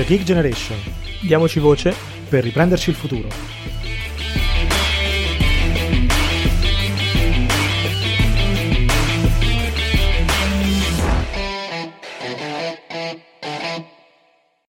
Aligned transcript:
The 0.00 0.06
Geek 0.06 0.22
Generation. 0.22 0.78
Diamoci 1.20 1.60
voce 1.60 1.94
per 2.26 2.42
riprenderci 2.42 2.88
il 2.88 2.96
futuro. 2.96 3.28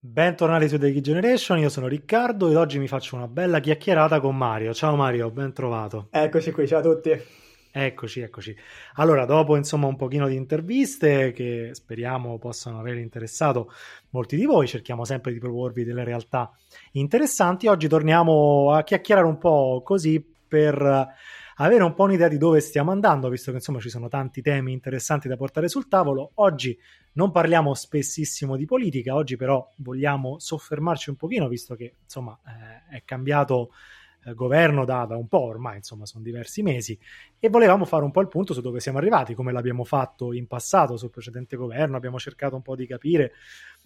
Bentornati 0.01 0.67
su 0.67 0.77
The 0.77 0.91
Geek 0.91 1.01
Generation, 1.01 1.59
io 1.59 1.69
sono 1.69 1.87
Riccardo 1.87 2.49
ed 2.49 2.57
oggi 2.57 2.77
mi 2.77 2.89
faccio 2.89 3.15
una 3.15 3.29
bella 3.29 3.61
chiacchierata 3.61 4.19
con 4.19 4.35
Mario. 4.35 4.73
Ciao 4.73 4.97
Mario, 4.97 5.31
ben 5.31 5.53
trovato. 5.53 6.09
Eccoci 6.11 6.51
qui, 6.51 6.67
ciao 6.67 6.79
a 6.79 6.81
tutti. 6.81 7.40
Eccoci, 7.73 8.19
eccoci. 8.19 8.53
Allora, 8.95 9.23
dopo 9.23 9.55
insomma 9.55 9.87
un 9.87 9.95
pochino 9.95 10.27
di 10.27 10.35
interviste 10.35 11.31
che 11.31 11.69
speriamo 11.71 12.37
possano 12.37 12.79
aver 12.79 12.97
interessato 12.97 13.71
molti 14.09 14.35
di 14.35 14.43
voi, 14.43 14.67
cerchiamo 14.67 15.05
sempre 15.05 15.31
di 15.31 15.39
proporvi 15.39 15.85
delle 15.85 16.03
realtà 16.03 16.51
interessanti. 16.91 17.67
Oggi 17.67 17.87
torniamo 17.87 18.73
a 18.73 18.83
chiacchierare 18.83 19.25
un 19.25 19.37
po' 19.37 19.81
così 19.85 20.21
per 20.21 21.07
avere 21.55 21.83
un 21.83 21.93
po' 21.93 22.03
un'idea 22.03 22.27
di 22.27 22.37
dove 22.37 22.59
stiamo 22.59 22.91
andando, 22.91 23.29
visto 23.29 23.51
che 23.51 23.57
insomma 23.57 23.79
ci 23.79 23.89
sono 23.89 24.09
tanti 24.09 24.41
temi 24.41 24.73
interessanti 24.73 25.29
da 25.29 25.37
portare 25.37 25.69
sul 25.69 25.87
tavolo. 25.87 26.31
Oggi 26.35 26.77
non 27.13 27.31
parliamo 27.31 27.73
spessissimo 27.73 28.57
di 28.57 28.65
politica, 28.65 29.15
oggi 29.15 29.37
però 29.37 29.65
vogliamo 29.77 30.39
soffermarci 30.39 31.09
un 31.09 31.15
pochino, 31.15 31.47
visto 31.47 31.75
che 31.75 31.95
insomma 32.03 32.37
eh, 32.45 32.97
è 32.97 33.03
cambiato 33.05 33.69
eh, 34.25 34.33
governo 34.33 34.85
da, 34.85 35.05
da, 35.05 35.15
un 35.15 35.27
po' 35.27 35.41
ormai, 35.41 35.77
insomma, 35.77 36.05
sono 36.05 36.23
diversi 36.23 36.61
mesi, 36.61 36.97
e 37.39 37.49
volevamo 37.49 37.85
fare 37.85 38.03
un 38.03 38.11
po' 38.11 38.21
il 38.21 38.27
punto 38.27 38.53
su 38.53 38.61
dove 38.61 38.79
siamo 38.79 38.97
arrivati, 38.97 39.33
come 39.33 39.51
l'abbiamo 39.51 39.83
fatto 39.83 40.33
in 40.33 40.47
passato 40.47 40.97
sul 40.97 41.09
precedente 41.09 41.55
governo, 41.55 41.97
abbiamo 41.97 42.19
cercato 42.19 42.55
un 42.55 42.61
po' 42.61 42.75
di 42.75 42.85
capire 42.85 43.33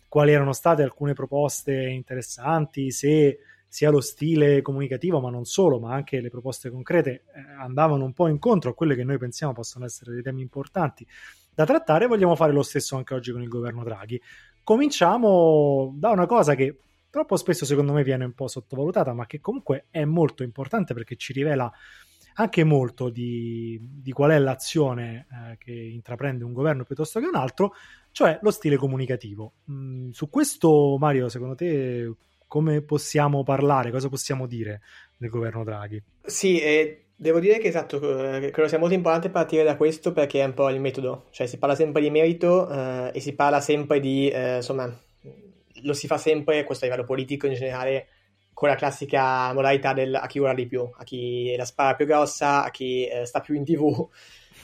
quali 0.07 0.31
erano 0.31 0.53
state 0.53 0.83
alcune 0.83 1.13
proposte 1.13 1.73
interessanti, 1.73 2.91
se 2.91 3.39
sia 3.67 3.89
lo 3.89 3.99
stile 3.99 4.61
comunicativo, 4.61 5.19
ma 5.19 5.29
non 5.29 5.43
solo, 5.43 5.79
ma 5.79 5.93
anche 5.93 6.21
le 6.21 6.29
proposte 6.29 6.69
concrete 6.69 7.11
eh, 7.11 7.23
andavano 7.59 8.05
un 8.05 8.13
po' 8.13 8.29
incontro 8.29 8.69
a 8.69 8.73
quelle 8.73 8.95
che 8.95 9.03
noi 9.03 9.17
pensiamo 9.17 9.51
possono 9.51 9.83
essere 9.83 10.13
dei 10.13 10.21
temi 10.21 10.41
importanti 10.41 11.05
da 11.53 11.65
trattare. 11.65 12.07
Vogliamo 12.07 12.37
fare 12.37 12.53
lo 12.53 12.63
stesso 12.63 12.95
anche 12.95 13.13
oggi 13.13 13.33
con 13.33 13.41
il 13.41 13.49
governo 13.49 13.83
Draghi. 13.83 14.21
Cominciamo 14.63 15.93
da 15.97 16.11
una 16.11 16.25
cosa 16.25 16.55
che 16.55 16.79
troppo 17.15 17.37
spesso 17.37 17.63
secondo 17.63 17.93
me 17.93 18.03
viene 18.03 18.25
un 18.25 18.33
po' 18.33 18.49
sottovalutata, 18.49 19.13
ma 19.13 19.25
che 19.25 19.39
comunque 19.39 19.85
è 19.89 20.03
molto 20.03 20.43
importante 20.43 20.93
perché 20.93 21.15
ci 21.15 21.31
rivela 21.31 21.71
anche 22.33 22.65
molto 22.65 23.07
di, 23.07 23.79
di 23.81 24.11
qual 24.11 24.31
è 24.31 24.37
l'azione 24.37 25.25
eh, 25.31 25.57
che 25.57 25.71
intraprende 25.71 26.43
un 26.43 26.51
governo 26.51 26.83
piuttosto 26.83 27.21
che 27.21 27.27
un 27.27 27.35
altro, 27.35 27.71
cioè 28.11 28.37
lo 28.41 28.51
stile 28.51 28.75
comunicativo. 28.75 29.53
Mm, 29.71 30.09
su 30.09 30.29
questo, 30.29 30.97
Mario, 30.99 31.29
secondo 31.29 31.55
te 31.55 32.13
come 32.47 32.81
possiamo 32.81 33.43
parlare, 33.43 33.91
cosa 33.91 34.09
possiamo 34.09 34.45
dire 34.45 34.81
del 35.15 35.29
governo 35.29 35.63
Draghi? 35.63 36.03
Sì, 36.21 36.59
eh, 36.59 37.11
devo 37.15 37.39
dire 37.39 37.59
che 37.59 37.69
esatto, 37.69 37.95
eh, 38.35 38.51
credo 38.51 38.67
sia 38.67 38.77
molto 38.77 38.93
importante 38.93 39.29
partire 39.29 39.63
da 39.63 39.77
questo 39.77 40.11
perché 40.11 40.41
è 40.41 40.45
un 40.45 40.53
po' 40.53 40.69
il 40.69 40.81
metodo, 40.81 41.27
cioè 41.29 41.47
si 41.47 41.57
parla 41.57 41.75
sempre 41.75 42.01
di 42.01 42.09
merito 42.09 42.69
eh, 42.69 43.11
e 43.13 43.21
si 43.21 43.33
parla 43.35 43.61
sempre 43.61 44.01
di, 44.01 44.27
eh, 44.27 44.57
insomma, 44.57 44.93
lo 45.85 45.93
si 45.93 46.07
fa 46.07 46.17
sempre, 46.17 46.63
questo 46.63 46.85
a 46.85 46.87
livello 46.87 47.05
politico 47.05 47.47
in 47.47 47.53
generale, 47.53 48.07
con 48.53 48.69
la 48.69 48.75
classica 48.75 49.53
modalità 49.53 49.93
del 49.93 50.15
a 50.15 50.27
chi 50.27 50.39
ora 50.39 50.53
di 50.53 50.65
più, 50.65 50.89
a 50.97 51.03
chi 51.03 51.55
la 51.55 51.65
spara 51.65 51.95
più 51.95 52.05
grossa, 52.05 52.63
a 52.63 52.71
chi 52.71 53.05
eh, 53.05 53.25
sta 53.25 53.41
più 53.41 53.55
in 53.55 53.63
tv. 53.63 54.07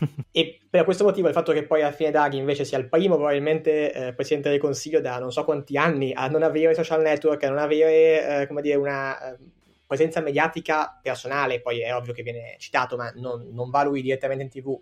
e 0.32 0.60
per 0.70 0.84
questo 0.84 1.04
motivo 1.04 1.28
il 1.28 1.34
fatto 1.34 1.52
che 1.52 1.64
poi 1.64 1.82
alla 1.82 1.92
fine 1.92 2.10
Draghi 2.10 2.38
invece 2.38 2.66
sia 2.66 2.78
il 2.78 2.88
primo 2.88 3.16
probabilmente 3.16 3.92
eh, 3.94 4.14
Presidente 4.14 4.50
del 4.50 4.60
Consiglio 4.60 5.02
da 5.02 5.20
non 5.20 5.32
so 5.32 5.44
quanti 5.44 5.78
anni 5.78 6.12
a 6.14 6.28
non 6.28 6.42
avere 6.42 6.74
social 6.74 7.02
network, 7.02 7.44
a 7.44 7.50
non 7.50 7.60
avere 7.60 8.42
eh, 8.42 8.48
come 8.48 8.62
dire 8.62 8.76
una 8.76 9.34
eh, 9.34 9.38
presenza 9.86 10.22
mediatica 10.22 10.98
personale, 11.02 11.60
poi 11.62 11.82
è 11.82 11.94
ovvio 11.94 12.14
che 12.14 12.24
viene 12.24 12.56
citato 12.58 12.96
ma 12.96 13.12
non, 13.16 13.50
non 13.52 13.70
va 13.70 13.84
lui 13.84 14.02
direttamente 14.02 14.44
in 14.44 14.50
tv, 14.50 14.80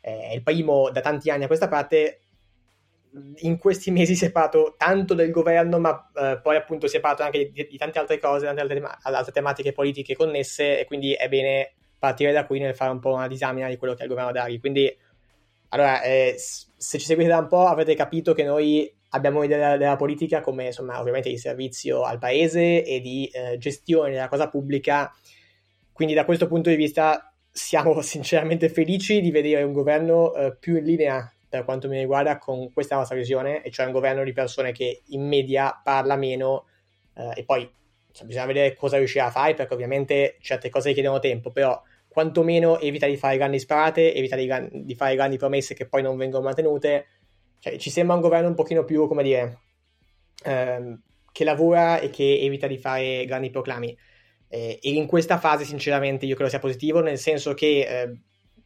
è 0.00 0.32
il 0.32 0.42
primo 0.42 0.90
da 0.90 1.00
tanti 1.00 1.28
anni 1.30 1.44
a 1.44 1.46
questa 1.48 1.66
parte, 1.66 2.20
in 3.38 3.58
questi 3.58 3.90
mesi 3.90 4.16
si 4.16 4.24
è 4.24 4.32
parlato 4.32 4.74
tanto 4.76 5.14
del 5.14 5.30
governo, 5.30 5.78
ma 5.78 6.10
eh, 6.14 6.40
poi 6.42 6.56
appunto 6.56 6.88
si 6.88 6.96
è 6.96 7.00
parlato 7.00 7.22
anche 7.22 7.50
di, 7.52 7.66
di 7.70 7.76
tante 7.76 7.98
altre 7.98 8.18
cose, 8.18 8.46
tante 8.46 8.60
altre, 8.60 8.82
altre, 9.02 9.32
tematiche 9.32 9.72
politiche 9.72 10.16
connesse, 10.16 10.80
e 10.80 10.84
quindi 10.84 11.12
è 11.12 11.28
bene 11.28 11.72
partire 11.98 12.32
da 12.32 12.44
qui 12.44 12.58
nel 12.58 12.74
fare 12.74 12.90
un 12.90 12.98
po' 12.98 13.12
una 13.12 13.28
disamina 13.28 13.68
di 13.68 13.76
quello 13.76 13.94
che 13.94 14.00
è 14.00 14.04
il 14.04 14.10
governo 14.10 14.32
Draghi. 14.32 14.58
Quindi, 14.58 14.94
allora, 15.68 16.02
eh, 16.02 16.34
se 16.36 16.98
ci 16.98 17.06
seguite 17.06 17.28
da 17.28 17.38
un 17.38 17.46
po' 17.46 17.66
avrete 17.66 17.94
capito 17.94 18.34
che 18.34 18.42
noi 18.42 18.92
abbiamo 19.10 19.38
un'idea 19.38 19.58
della, 19.58 19.76
della 19.76 19.96
politica 19.96 20.40
come, 20.40 20.66
insomma, 20.66 20.98
ovviamente 21.00 21.28
di 21.28 21.38
servizio 21.38 22.02
al 22.02 22.18
paese 22.18 22.84
e 22.84 23.00
di 23.00 23.26
eh, 23.32 23.58
gestione 23.58 24.10
della 24.10 24.28
cosa 24.28 24.48
pubblica. 24.48 25.12
Quindi, 25.92 26.14
da 26.14 26.24
questo 26.24 26.48
punto 26.48 26.68
di 26.68 26.76
vista, 26.76 27.32
siamo 27.50 28.00
sinceramente 28.02 28.68
felici 28.68 29.20
di 29.20 29.30
vedere 29.30 29.62
un 29.62 29.72
governo 29.72 30.34
eh, 30.34 30.56
più 30.56 30.76
in 30.76 30.84
linea 30.84 31.33
per 31.54 31.64
quanto 31.64 31.86
mi 31.86 32.00
riguarda, 32.00 32.36
con 32.38 32.72
questa 32.72 32.96
nostra 32.96 33.14
visione, 33.14 33.62
e 33.62 33.70
cioè 33.70 33.86
un 33.86 33.92
governo 33.92 34.24
di 34.24 34.32
persone 34.32 34.72
che 34.72 35.02
in 35.10 35.24
media 35.24 35.80
parla 35.84 36.16
meno 36.16 36.66
eh, 37.14 37.30
e 37.36 37.44
poi 37.44 37.70
cioè, 38.10 38.26
bisogna 38.26 38.46
vedere 38.46 38.74
cosa 38.74 38.96
riuscirà 38.96 39.26
a 39.26 39.30
fare, 39.30 39.54
perché 39.54 39.72
ovviamente 39.72 40.36
certe 40.40 40.68
cose 40.68 40.88
richiedono 40.88 41.20
tempo, 41.20 41.52
però 41.52 41.80
quantomeno 42.08 42.80
evita 42.80 43.06
di 43.06 43.16
fare 43.16 43.36
grandi 43.36 43.60
sparate, 43.60 44.14
evita 44.14 44.34
di, 44.34 44.50
di 44.84 44.96
fare 44.96 45.14
grandi 45.14 45.36
promesse 45.36 45.74
che 45.74 45.86
poi 45.86 46.02
non 46.02 46.16
vengono 46.16 46.42
mantenute. 46.42 47.06
Cioè, 47.60 47.76
ci 47.76 47.90
sembra 47.90 48.16
un 48.16 48.20
governo 48.20 48.48
un 48.48 48.54
pochino 48.54 48.82
più, 48.84 49.06
come 49.06 49.22
dire, 49.22 49.58
ehm, 50.44 51.00
che 51.30 51.44
lavora 51.44 52.00
e 52.00 52.10
che 52.10 52.40
evita 52.40 52.66
di 52.66 52.78
fare 52.78 53.24
grandi 53.26 53.50
proclami. 53.50 53.96
Eh, 54.48 54.80
e 54.82 54.90
in 54.90 55.06
questa 55.06 55.38
fase, 55.38 55.64
sinceramente, 55.64 56.26
io 56.26 56.34
credo 56.34 56.50
sia 56.50 56.58
positivo, 56.58 57.00
nel 57.00 57.18
senso 57.18 57.54
che 57.54 57.86
eh, 57.86 58.20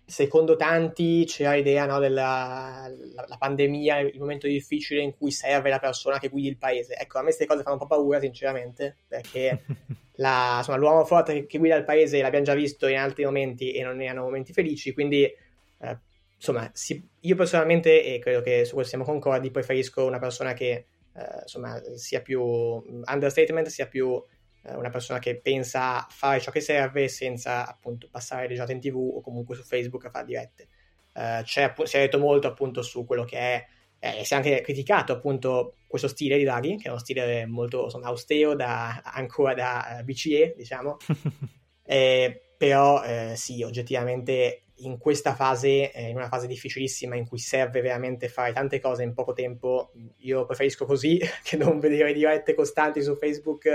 secondo 0.08 0.56
tanti 0.56 1.26
c'era 1.26 1.52
l'idea 1.52 1.84
no, 1.84 1.98
della 1.98 2.90
la, 3.14 3.24
la 3.28 3.36
pandemia, 3.36 3.98
il 3.98 4.18
momento 4.18 4.46
difficile 4.46 5.02
in 5.02 5.14
cui 5.14 5.30
serve 5.30 5.68
la 5.68 5.78
persona 5.78 6.18
che 6.18 6.28
guidi 6.28 6.48
il 6.48 6.56
paese. 6.56 6.96
Ecco, 6.96 7.18
a 7.18 7.20
me 7.20 7.26
queste 7.26 7.44
cose 7.44 7.62
fanno 7.62 7.74
un 7.74 7.80
po' 7.82 7.94
paura, 7.94 8.18
sinceramente, 8.18 8.96
perché 9.06 9.64
la, 10.16 10.54
insomma, 10.58 10.78
l'uomo 10.78 11.04
forte 11.04 11.44
che 11.44 11.58
guida 11.58 11.76
il 11.76 11.84
paese 11.84 12.22
l'abbiamo 12.22 12.46
già 12.46 12.54
visto 12.54 12.86
in 12.86 12.96
altri 12.96 13.24
momenti 13.24 13.72
e 13.72 13.82
non 13.82 14.00
erano 14.00 14.22
momenti 14.22 14.54
felici, 14.54 14.94
quindi 14.94 15.24
eh, 15.24 15.98
insomma, 16.34 16.70
si, 16.72 17.06
io 17.20 17.36
personalmente, 17.36 18.02
e 18.02 18.18
credo 18.18 18.40
che 18.40 18.64
su 18.64 18.72
questo 18.72 18.96
siamo 18.96 19.04
concordi, 19.04 19.50
preferisco 19.50 20.06
una 20.06 20.18
persona 20.18 20.54
che 20.54 20.86
eh, 21.12 21.40
insomma, 21.42 21.78
sia 21.96 22.22
più 22.22 22.42
understatement, 22.42 23.66
sia 23.66 23.86
più 23.86 24.22
una 24.62 24.90
persona 24.90 25.18
che 25.18 25.36
pensa 25.36 26.06
a 26.06 26.06
fare 26.10 26.40
ciò 26.40 26.50
che 26.50 26.60
serve 26.60 27.08
senza 27.08 27.66
appunto 27.66 28.08
passare 28.10 28.42
le 28.42 28.54
giornate 28.54 28.72
in 28.72 28.80
tv 28.80 28.96
o 28.96 29.20
comunque 29.20 29.54
su 29.54 29.62
Facebook 29.62 30.04
a 30.06 30.10
fare 30.10 30.26
dirette. 30.26 30.68
Uh, 31.14 31.42
si 31.44 31.60
è 31.60 32.00
detto 32.00 32.18
molto 32.18 32.46
appunto 32.46 32.82
su 32.82 33.04
quello 33.04 33.24
che 33.24 33.38
è, 33.38 33.66
eh, 33.98 34.24
si 34.24 34.32
è 34.32 34.36
anche 34.36 34.60
criticato 34.60 35.12
appunto 35.12 35.74
questo 35.86 36.06
stile 36.06 36.36
di 36.36 36.44
Draghi, 36.44 36.76
che 36.76 36.86
è 36.86 36.90
uno 36.90 37.00
stile 37.00 37.46
molto 37.46 37.84
insomma, 37.84 38.06
austero, 38.06 38.54
da, 38.54 39.00
ancora 39.02 39.54
da 39.54 39.98
uh, 40.00 40.04
BCE, 40.04 40.54
diciamo. 40.56 40.96
eh, 41.84 42.42
però 42.56 43.02
eh, 43.02 43.34
sì, 43.36 43.62
oggettivamente 43.62 44.62
in 44.78 44.98
questa 44.98 45.34
fase, 45.34 45.92
eh, 45.92 46.08
in 46.08 46.16
una 46.16 46.28
fase 46.28 46.46
difficilissima 46.46 47.16
in 47.16 47.26
cui 47.26 47.38
serve 47.38 47.80
veramente 47.80 48.28
fare 48.28 48.52
tante 48.52 48.80
cose 48.80 49.02
in 49.02 49.14
poco 49.14 49.32
tempo, 49.32 49.92
io 50.18 50.44
preferisco 50.44 50.84
così 50.84 51.20
che 51.42 51.56
non 51.56 51.78
vedere 51.78 52.12
dirette 52.12 52.54
costanti 52.54 53.02
su 53.02 53.16
Facebook 53.16 53.66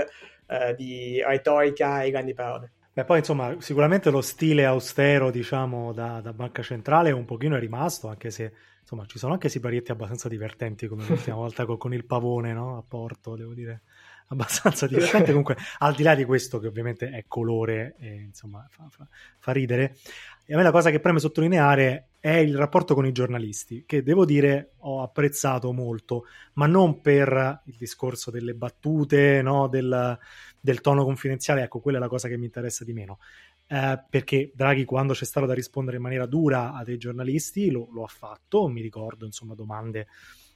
eh, 0.46 0.74
di 0.74 1.22
retorica 1.24 2.02
e 2.02 2.10
grandi 2.10 2.34
parole. 2.34 2.72
Beh, 2.94 3.04
poi 3.04 3.18
insomma, 3.18 3.56
sicuramente 3.58 4.10
lo 4.10 4.20
stile 4.20 4.64
austero, 4.64 5.32
diciamo, 5.32 5.92
da, 5.92 6.20
da, 6.20 6.32
banca 6.32 6.62
centrale 6.62 7.10
un 7.10 7.24
pochino 7.24 7.56
è 7.56 7.58
rimasto, 7.58 8.06
anche 8.06 8.30
se 8.30 8.52
insomma 8.80 9.04
ci 9.06 9.18
sono 9.18 9.32
anche 9.32 9.48
siparietti 9.48 9.90
abbastanza 9.90 10.28
divertenti 10.28 10.86
come 10.86 11.04
l'ultima 11.04 11.34
volta 11.36 11.64
con, 11.66 11.76
con, 11.76 11.92
il 11.92 12.04
pavone, 12.04 12.52
no? 12.52 12.76
A 12.76 12.84
Porto, 12.86 13.34
devo 13.34 13.52
dire, 13.52 13.82
abbastanza 14.28 14.86
divertente. 14.86 15.28
Comunque, 15.28 15.56
al 15.78 15.94
di 15.94 16.02
là 16.02 16.14
di 16.14 16.24
questo, 16.24 16.58
che 16.58 16.66
ovviamente 16.66 17.10
è 17.10 17.24
colore 17.26 17.96
e 17.98 18.14
insomma 18.14 18.66
fa, 18.70 18.86
fa, 18.90 19.06
fa 19.38 19.52
ridere, 19.52 19.96
e 20.46 20.52
a 20.52 20.58
me 20.58 20.62
la 20.62 20.70
cosa 20.70 20.90
che 20.90 21.00
preme 21.00 21.20
sottolineare 21.20 22.08
è 22.20 22.34
il 22.34 22.56
rapporto 22.56 22.94
con 22.94 23.06
i 23.06 23.12
giornalisti, 23.12 23.84
che 23.86 24.02
devo 24.02 24.26
dire 24.26 24.72
ho 24.80 25.02
apprezzato 25.02 25.72
molto, 25.72 26.26
ma 26.54 26.66
non 26.66 27.00
per 27.00 27.62
il 27.64 27.76
discorso 27.78 28.30
delle 28.30 28.54
battute, 28.54 29.40
no, 29.40 29.68
del, 29.68 30.18
del, 30.60 30.80
tono 30.82 31.04
confidenziale, 31.04 31.62
ecco, 31.62 31.80
quella 31.80 31.96
è 31.96 32.00
la 32.00 32.08
cosa 32.08 32.28
che 32.28 32.36
mi 32.36 32.44
interessa 32.44 32.84
di 32.84 32.92
meno. 32.92 33.18
Eh, 33.66 34.02
perché 34.10 34.52
Draghi, 34.54 34.84
quando 34.84 35.14
c'è 35.14 35.24
stato 35.24 35.46
da 35.46 35.54
rispondere 35.54 35.96
in 35.96 36.02
maniera 36.02 36.26
dura 36.26 36.74
a 36.74 36.84
dei 36.84 36.98
giornalisti, 36.98 37.70
lo, 37.70 37.88
lo 37.90 38.04
ha 38.04 38.08
fatto, 38.08 38.68
mi 38.68 38.82
ricordo, 38.82 39.24
insomma, 39.24 39.54
domande 39.54 40.08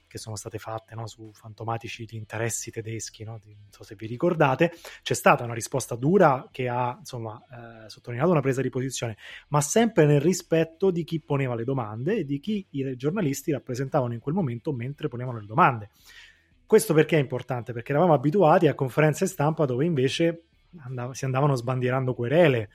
che 0.09 0.17
sono 0.17 0.35
state 0.35 0.57
fatte 0.57 0.95
no, 0.95 1.07
su 1.07 1.29
fantomatici 1.31 2.03
di 2.03 2.17
interessi 2.17 2.71
tedeschi, 2.71 3.23
no? 3.23 3.39
non 3.43 3.67
so 3.69 3.83
se 3.83 3.93
vi 3.95 4.07
ricordate, 4.07 4.73
c'è 5.03 5.13
stata 5.13 5.43
una 5.43 5.53
risposta 5.53 5.95
dura 5.95 6.49
che 6.51 6.67
ha 6.67 6.95
insomma, 6.97 7.39
eh, 7.85 7.89
sottolineato 7.89 8.31
una 8.31 8.41
presa 8.41 8.61
di 8.63 8.69
posizione, 8.69 9.17
ma 9.49 9.61
sempre 9.61 10.07
nel 10.07 10.19
rispetto 10.19 10.89
di 10.89 11.03
chi 11.03 11.21
poneva 11.21 11.53
le 11.53 11.63
domande 11.63 12.17
e 12.17 12.25
di 12.25 12.39
chi 12.39 12.65
i 12.71 12.95
giornalisti 12.97 13.51
rappresentavano 13.51 14.13
in 14.13 14.19
quel 14.19 14.33
momento 14.33 14.73
mentre 14.73 15.07
ponevano 15.07 15.39
le 15.39 15.45
domande. 15.45 15.89
questo 16.65 16.93
perché 16.93 17.17
è 17.17 17.19
importante? 17.19 17.71
Perché 17.71 17.91
eravamo 17.91 18.13
abituati 18.13 18.67
a 18.67 18.73
conferenze 18.73 19.27
stampa 19.27 19.65
dove 19.65 19.85
invece 19.85 20.45
andav- 20.81 21.13
si 21.13 21.25
andavano 21.25 21.55
sbandierando 21.55 22.15
querele, 22.15 22.69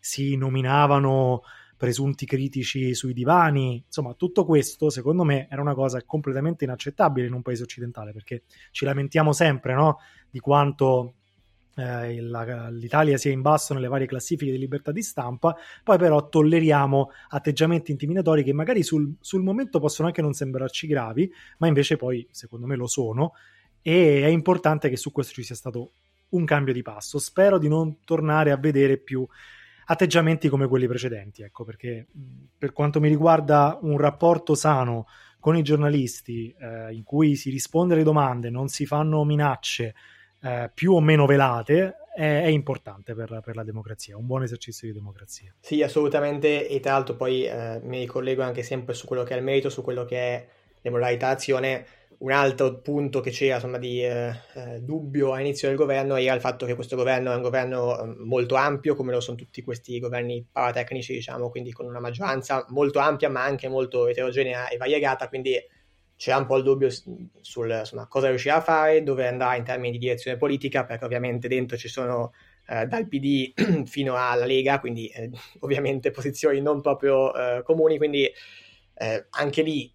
si 0.00 0.36
nominavano 0.36 1.42
presunti 1.80 2.26
critici 2.26 2.94
sui 2.94 3.14
divani, 3.14 3.82
insomma 3.86 4.12
tutto 4.12 4.44
questo 4.44 4.90
secondo 4.90 5.24
me 5.24 5.48
era 5.50 5.62
una 5.62 5.72
cosa 5.72 6.04
completamente 6.04 6.64
inaccettabile 6.64 7.26
in 7.26 7.32
un 7.32 7.40
paese 7.40 7.62
occidentale 7.62 8.12
perché 8.12 8.42
ci 8.70 8.84
lamentiamo 8.84 9.32
sempre 9.32 9.72
no? 9.72 10.00
di 10.28 10.40
quanto 10.40 11.14
eh, 11.76 12.20
la, 12.20 12.68
l'Italia 12.68 13.16
sia 13.16 13.32
in 13.32 13.40
basso 13.40 13.72
nelle 13.72 13.88
varie 13.88 14.06
classifiche 14.06 14.50
di 14.50 14.58
libertà 14.58 14.92
di 14.92 15.00
stampa, 15.00 15.56
poi 15.82 15.96
però 15.96 16.28
tolleriamo 16.28 17.12
atteggiamenti 17.30 17.92
intimidatori 17.92 18.44
che 18.44 18.52
magari 18.52 18.82
sul, 18.82 19.14
sul 19.18 19.42
momento 19.42 19.80
possono 19.80 20.08
anche 20.08 20.20
non 20.20 20.34
sembrarci 20.34 20.86
gravi, 20.86 21.32
ma 21.60 21.66
invece 21.66 21.96
poi 21.96 22.28
secondo 22.30 22.66
me 22.66 22.76
lo 22.76 22.88
sono 22.88 23.32
e 23.80 24.22
è 24.22 24.28
importante 24.28 24.90
che 24.90 24.98
su 24.98 25.12
questo 25.12 25.32
ci 25.32 25.44
sia 25.44 25.54
stato 25.54 25.92
un 26.28 26.44
cambio 26.44 26.74
di 26.74 26.82
passo. 26.82 27.18
Spero 27.18 27.56
di 27.56 27.68
non 27.68 28.00
tornare 28.04 28.50
a 28.50 28.58
vedere 28.58 28.98
più 28.98 29.26
atteggiamenti 29.90 30.48
come 30.48 30.68
quelli 30.68 30.86
precedenti, 30.86 31.42
ecco, 31.42 31.64
perché 31.64 32.06
per 32.56 32.72
quanto 32.72 33.00
mi 33.00 33.08
riguarda 33.08 33.76
un 33.82 33.98
rapporto 33.98 34.54
sano 34.54 35.06
con 35.40 35.56
i 35.56 35.62
giornalisti 35.62 36.54
eh, 36.56 36.92
in 36.92 37.02
cui 37.02 37.34
si 37.34 37.50
risponde 37.50 37.94
alle 37.94 38.04
domande, 38.04 38.50
non 38.50 38.68
si 38.68 38.86
fanno 38.86 39.24
minacce 39.24 39.94
eh, 40.42 40.70
più 40.72 40.92
o 40.92 41.00
meno 41.00 41.26
velate, 41.26 41.96
è, 42.14 42.42
è 42.42 42.46
importante 42.46 43.14
per, 43.14 43.40
per, 43.44 43.56
la 43.56 43.64
democrazia, 43.64 44.16
un 44.16 44.26
buon 44.26 44.44
esercizio 44.44 44.86
di 44.86 44.94
democrazia. 44.94 45.52
Sì, 45.58 45.82
assolutamente, 45.82 46.68
e 46.68 46.78
tra 46.78 46.92
l'altro 46.92 47.16
poi 47.16 47.44
eh, 47.46 47.80
mi 47.82 47.98
ricollego 47.98 48.42
anche 48.42 48.62
sempre 48.62 48.94
su 48.94 49.06
quello 49.06 49.24
che 49.24 49.34
è 49.34 49.38
il 49.38 49.42
merito, 49.42 49.70
su 49.70 49.82
quello 49.82 50.04
che 50.04 50.16
è 50.16 50.46
le 50.82 50.90
modalità 50.90 51.28
d'azione 51.28 51.84
un 52.20 52.32
altro 52.32 52.80
punto 52.80 53.20
che 53.20 53.30
c'era 53.30 53.54
insomma, 53.54 53.78
di 53.78 54.04
eh, 54.04 54.34
eh, 54.54 54.80
dubbio 54.80 55.32
all'inizio 55.32 55.68
del 55.68 55.76
governo 55.76 56.16
era 56.16 56.34
il 56.34 56.40
fatto 56.40 56.66
che 56.66 56.74
questo 56.74 56.94
governo 56.94 57.32
è 57.32 57.34
un 57.34 57.42
governo 57.42 57.98
eh, 57.98 58.14
molto 58.18 58.56
ampio, 58.56 58.94
come 58.94 59.12
lo 59.12 59.20
sono 59.20 59.38
tutti 59.38 59.62
questi 59.62 59.98
governi 59.98 60.46
paratecnici, 60.50 61.14
diciamo, 61.14 61.48
quindi 61.48 61.72
con 61.72 61.86
una 61.86 62.00
maggioranza 62.00 62.66
molto 62.68 62.98
ampia 62.98 63.30
ma 63.30 63.42
anche 63.42 63.68
molto 63.68 64.06
eterogenea 64.06 64.68
e 64.68 64.76
variegata, 64.76 65.28
quindi 65.28 65.54
c'era 66.14 66.36
un 66.36 66.44
po' 66.44 66.58
il 66.58 66.62
dubbio 66.62 66.90
sul 66.90 67.70
insomma, 67.70 68.06
cosa 68.06 68.28
riuscirà 68.28 68.56
a 68.56 68.60
fare, 68.60 69.02
dove 69.02 69.26
andrà 69.26 69.56
in 69.56 69.64
termini 69.64 69.92
di 69.92 69.98
direzione 69.98 70.36
politica, 70.36 70.84
perché 70.84 71.06
ovviamente 71.06 71.48
dentro 71.48 71.78
ci 71.78 71.88
sono 71.88 72.32
eh, 72.68 72.84
dal 72.84 73.08
PD 73.08 73.54
fino 73.88 74.14
alla 74.16 74.44
Lega, 74.44 74.78
quindi 74.78 75.06
eh, 75.08 75.30
ovviamente 75.60 76.10
posizioni 76.10 76.60
non 76.60 76.82
proprio 76.82 77.34
eh, 77.34 77.62
comuni, 77.62 77.96
quindi 77.96 78.30
anche 79.30 79.62
lì 79.62 79.90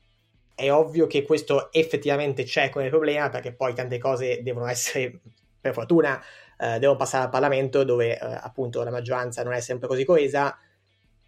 è 0.55 0.71
ovvio 0.71 1.05
che 1.05 1.23
questo 1.23 1.71
effettivamente 1.71 2.43
c'è 2.43 2.69
come 2.69 2.89
problema 2.89 3.29
perché 3.29 3.51
poi 3.53 3.73
tante 3.73 3.97
cose 3.97 4.41
devono 4.41 4.67
essere, 4.67 5.19
per 5.59 5.73
fortuna, 5.73 6.19
eh, 6.57 6.79
devono 6.79 6.97
passare 6.97 7.25
al 7.25 7.29
Parlamento 7.29 7.83
dove 7.83 8.17
eh, 8.17 8.19
appunto 8.19 8.81
la 8.83 8.91
maggioranza 8.91 9.43
non 9.43 9.53
è 9.53 9.59
sempre 9.59 9.87
così 9.87 10.05
coesa. 10.05 10.57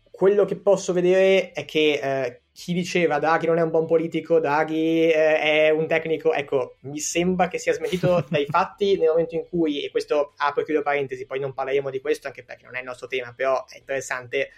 Quello 0.09 0.45
che 0.45 0.55
posso 0.55 0.93
vedere 0.93 1.51
è 1.51 1.65
che 1.65 1.99
eh, 2.01 2.41
chi 2.53 2.73
diceva 2.73 3.19
Draghi 3.19 3.45
non 3.45 3.59
è 3.59 3.61
un 3.61 3.69
buon 3.69 3.85
politico, 3.85 4.39
Draghi 4.39 5.11
eh, 5.11 5.39
è 5.39 5.69
un 5.69 5.85
tecnico, 5.85 6.33
ecco, 6.33 6.77
mi 6.81 6.97
sembra 6.97 7.49
che 7.49 7.59
sia 7.59 7.73
smentito 7.73 8.25
dai 8.31 8.47
fatti 8.47 8.97
nel 8.97 9.09
momento 9.09 9.35
in 9.35 9.47
cui, 9.47 9.83
e 9.83 9.91
questo 9.91 10.33
apro 10.37 10.61
e 10.61 10.65
chiudo 10.65 10.81
parentesi, 10.81 11.27
poi 11.27 11.39
non 11.39 11.53
parleremo 11.53 11.91
di 11.91 12.01
questo 12.01 12.25
anche 12.25 12.43
perché 12.43 12.63
non 12.65 12.75
è 12.75 12.79
il 12.79 12.85
nostro 12.85 13.05
tema, 13.05 13.31
però 13.35 13.63
è 13.67 13.77
interessante, 13.77 14.49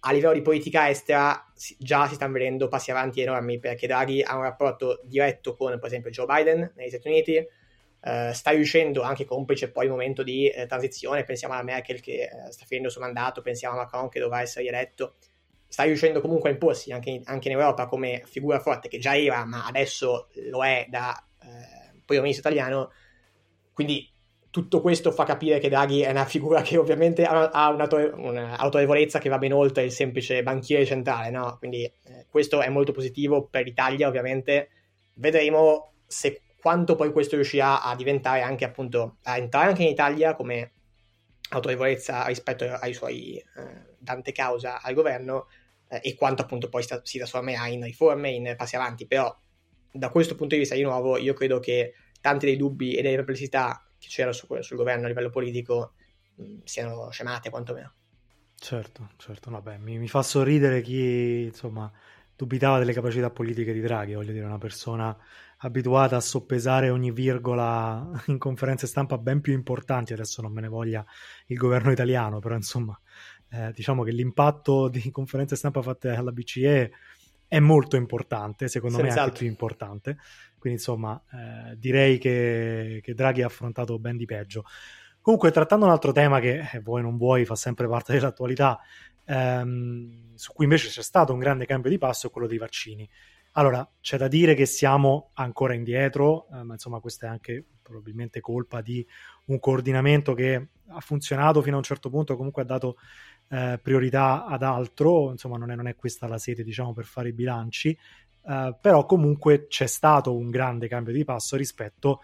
a 0.00 0.12
livello 0.12 0.34
di 0.34 0.42
politica 0.42 0.88
estera 0.88 1.44
già 1.78 2.06
si 2.06 2.14
stanno 2.14 2.32
vedendo 2.32 2.68
passi 2.68 2.90
avanti 2.90 3.20
enormi 3.20 3.58
perché 3.58 3.86
Draghi 3.86 4.22
ha 4.22 4.36
un 4.36 4.42
rapporto 4.42 5.00
diretto 5.04 5.56
con 5.56 5.78
per 5.78 5.86
esempio 5.86 6.10
Joe 6.10 6.26
Biden 6.26 6.72
negli 6.74 6.88
Stati 6.88 7.08
Uniti 7.08 7.34
eh, 7.34 8.30
sta 8.32 8.50
riuscendo 8.50 9.02
anche 9.02 9.24
complice 9.24 9.70
poi 9.70 9.84
il 9.84 9.90
momento 9.90 10.22
di 10.22 10.48
eh, 10.48 10.66
transizione 10.66 11.24
pensiamo 11.24 11.54
alla 11.54 11.62
Merkel 11.62 12.00
che 12.00 12.22
eh, 12.22 12.52
sta 12.52 12.64
finendo 12.66 12.88
il 12.88 12.92
suo 12.92 13.02
mandato 13.02 13.42
pensiamo 13.42 13.74
a 13.74 13.82
Macron 13.82 14.08
che 14.08 14.20
dovrà 14.20 14.42
essere 14.42 14.62
rieletto 14.62 15.16
sta 15.66 15.82
riuscendo 15.82 16.20
comunque 16.20 16.50
a 16.50 16.52
imporsi 16.52 16.92
anche 16.92 17.10
in, 17.10 17.22
anche 17.24 17.48
in 17.48 17.54
Europa 17.54 17.86
come 17.86 18.22
figura 18.26 18.60
forte 18.60 18.88
che 18.88 18.98
già 18.98 19.16
era 19.16 19.44
ma 19.44 19.66
adesso 19.66 20.28
lo 20.50 20.64
è 20.64 20.86
da 20.88 21.20
eh, 21.42 22.00
primo 22.04 22.22
ministro 22.22 22.48
italiano 22.48 22.92
quindi 23.72 24.08
tutto 24.56 24.80
questo 24.80 25.12
fa 25.12 25.24
capire 25.24 25.58
che 25.58 25.68
Draghi 25.68 26.00
è 26.00 26.08
una 26.08 26.24
figura 26.24 26.62
che 26.62 26.78
ovviamente 26.78 27.26
ha 27.26 27.68
un'autorevolezza 27.68 29.18
che 29.18 29.28
va 29.28 29.36
ben 29.36 29.52
oltre 29.52 29.84
il 29.84 29.92
semplice 29.92 30.42
banchiere 30.42 30.86
centrale, 30.86 31.28
no? 31.28 31.56
Quindi 31.58 31.84
eh, 31.84 32.24
questo 32.30 32.62
è 32.62 32.70
molto 32.70 32.92
positivo 32.92 33.48
per 33.48 33.64
l'Italia, 33.64 34.08
ovviamente. 34.08 34.70
Vedremo 35.16 35.92
se 36.06 36.40
quanto 36.58 36.94
poi 36.94 37.12
questo 37.12 37.34
riuscirà 37.34 37.82
a 37.82 37.94
diventare 37.94 38.40
anche 38.40 38.64
appunto 38.64 39.18
a 39.24 39.36
entrare 39.36 39.68
anche 39.68 39.82
in 39.82 39.90
Italia 39.90 40.34
come 40.34 40.72
autorevolezza 41.50 42.24
rispetto 42.24 42.64
ai 42.64 42.94
suoi 42.94 43.36
eh, 43.36 43.44
tante 44.02 44.32
causa 44.32 44.80
al 44.80 44.94
governo 44.94 45.48
eh, 45.90 46.00
e 46.02 46.14
quanto 46.14 46.40
appunto 46.40 46.70
poi 46.70 46.82
sta, 46.82 46.98
si 47.04 47.18
trasformerà 47.18 47.66
in 47.66 47.84
riforme, 47.84 48.30
in 48.30 48.54
passi 48.56 48.74
avanti. 48.74 49.06
Però 49.06 49.36
da 49.92 50.08
questo 50.08 50.34
punto 50.34 50.54
di 50.54 50.62
vista 50.62 50.74
di 50.74 50.82
nuovo 50.82 51.18
io 51.18 51.34
credo 51.34 51.58
che 51.60 51.92
tanti 52.22 52.46
dei 52.46 52.56
dubbi 52.56 52.94
e 52.94 53.02
delle 53.02 53.16
perplessità 53.16 53.85
che 54.06 54.12
c'era 54.12 54.32
su, 54.32 54.46
sul 54.60 54.76
governo 54.76 55.06
a 55.06 55.08
livello 55.08 55.30
politico 55.30 55.94
mh, 56.36 56.58
siano 56.64 57.10
scemate 57.10 57.50
quantomeno. 57.50 57.92
Certo, 58.54 59.10
certo, 59.16 59.50
vabbè, 59.50 59.78
mi, 59.78 59.98
mi, 59.98 60.08
fa 60.08 60.22
sorridere 60.22 60.80
chi 60.80 61.44
insomma 61.44 61.92
dubitava 62.34 62.78
delle 62.78 62.94
capacità 62.94 63.30
politiche 63.30 63.72
di 63.72 63.80
Draghi, 63.80 64.14
voglio 64.14 64.32
dire, 64.32 64.46
una 64.46 64.58
persona 64.58 65.16
abituata 65.58 66.16
a 66.16 66.20
soppesare 66.20 66.88
ogni 66.88 67.10
virgola 67.10 68.10
in 68.26 68.38
conferenze 68.38 68.86
stampa 68.86 69.18
ben 69.18 69.40
più 69.40 69.52
importanti, 69.52 70.12
adesso 70.12 70.40
non 70.40 70.52
me 70.52 70.62
ne 70.62 70.68
voglia 70.68 71.04
il 71.46 71.56
governo 71.56 71.90
italiano, 71.90 72.38
però 72.38 72.54
insomma 72.54 72.98
eh, 73.50 73.72
diciamo 73.72 74.02
che 74.02 74.12
l'impatto 74.12 74.88
di 74.88 75.10
conferenze 75.10 75.56
stampa 75.56 75.82
fatte 75.82 76.10
alla 76.10 76.32
BCE 76.32 76.90
è 77.48 77.58
molto 77.58 77.96
importante, 77.96 78.68
secondo 78.68 78.96
Senz'altro. 78.96 79.22
me 79.22 79.28
anche 79.28 79.38
più 79.38 79.48
importante. 79.48 80.16
Quindi 80.66 80.82
insomma 80.82 81.22
eh, 81.32 81.76
direi 81.76 82.18
che, 82.18 82.98
che, 83.00 83.14
Draghi 83.14 83.42
ha 83.42 83.46
affrontato 83.46 84.00
ben 84.00 84.16
di 84.16 84.24
peggio. 84.24 84.64
Comunque 85.20 85.52
trattando 85.52 85.84
un 85.84 85.92
altro 85.92 86.10
tema 86.10 86.40
che 86.40 86.68
eh, 86.72 86.80
vuoi 86.80 87.02
non 87.02 87.16
vuoi 87.16 87.44
fa 87.44 87.54
sempre 87.54 87.86
parte 87.86 88.14
dell'attualità, 88.14 88.80
ehm, 89.24 90.34
su 90.34 90.52
cui 90.52 90.64
invece 90.64 90.88
c'è 90.88 91.02
stato 91.02 91.32
un 91.32 91.38
grande 91.38 91.66
cambio 91.66 91.88
di 91.88 91.98
passo, 91.98 92.26
è 92.26 92.30
quello 92.30 92.48
dei 92.48 92.58
vaccini. 92.58 93.08
Allora, 93.52 93.88
c'è 94.00 94.18
da 94.18 94.26
dire 94.26 94.54
che 94.54 94.66
siamo 94.66 95.30
ancora 95.34 95.72
indietro, 95.72 96.48
eh, 96.52 96.64
ma 96.64 96.72
insomma 96.74 96.98
questa 96.98 97.26
è 97.26 97.30
anche 97.30 97.64
probabilmente 97.80 98.40
colpa 98.40 98.80
di 98.80 99.06
un 99.46 99.60
coordinamento 99.60 100.34
che 100.34 100.68
ha 100.88 101.00
funzionato 101.00 101.62
fino 101.62 101.76
a 101.76 101.78
un 101.78 101.84
certo 101.84 102.10
punto, 102.10 102.36
comunque 102.36 102.62
ha 102.62 102.66
dato 102.66 102.96
eh, 103.48 103.78
priorità 103.80 104.44
ad 104.46 104.64
altro, 104.64 105.30
insomma 105.30 105.56
non 105.58 105.70
è, 105.70 105.76
non 105.76 105.86
è, 105.86 105.94
questa 105.94 106.26
la 106.26 106.38
sede 106.38 106.64
diciamo 106.64 106.92
per 106.92 107.04
fare 107.04 107.28
i 107.28 107.32
bilanci, 107.32 107.96
eh, 108.48 108.76
però 108.80 109.04
comunque 109.06 109.66
c'è 109.66 109.86
stato 109.86 110.34
un 110.34 110.50
grande 110.50 110.88
cambio 110.88 111.12
di 111.12 111.24
passo 111.24 111.56
rispetto 111.56 112.20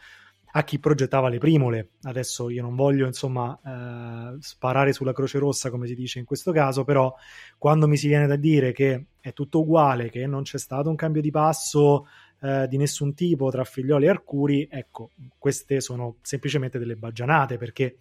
a 0.55 0.64
chi 0.64 0.79
progettava 0.79 1.29
le 1.29 1.38
primole. 1.38 1.93
Adesso 2.02 2.50
io 2.50 2.62
non 2.62 2.75
voglio 2.76 3.07
insomma 3.07 3.59
eh, 3.64 4.37
sparare 4.41 4.93
sulla 4.93 5.12
Croce 5.12 5.38
Rossa 5.38 5.71
come 5.71 5.87
si 5.87 5.95
dice 5.95 6.19
in 6.19 6.25
questo 6.25 6.52
caso, 6.52 6.85
però 6.85 7.14
quando 7.59 7.88
mi 7.88 7.97
si 7.97 8.07
viene 8.07 8.26
da 8.26 8.37
dire 8.37 8.73
che 8.73 9.07
è 9.21 9.33
tutto 9.33 9.61
uguale, 9.61 10.11
che 10.11 10.26
non 10.26 10.43
c'è 10.43 10.59
stato 10.59 10.91
un 10.91 10.97
cambio 10.97 11.23
di 11.23 11.31
passo 11.31 12.07
eh, 12.41 12.67
di 12.69 12.76
nessun 12.76 13.14
tipo 13.14 13.50
tra 13.50 13.64
Figlioli 13.64 14.05
e 14.05 14.09
Arcuri, 14.11 14.69
ecco, 14.71 15.12
queste 15.38 15.81
sono 15.81 16.17
semplicemente 16.23 16.79
delle 16.79 16.97
baggianate 16.97 17.57
perché 17.57 17.99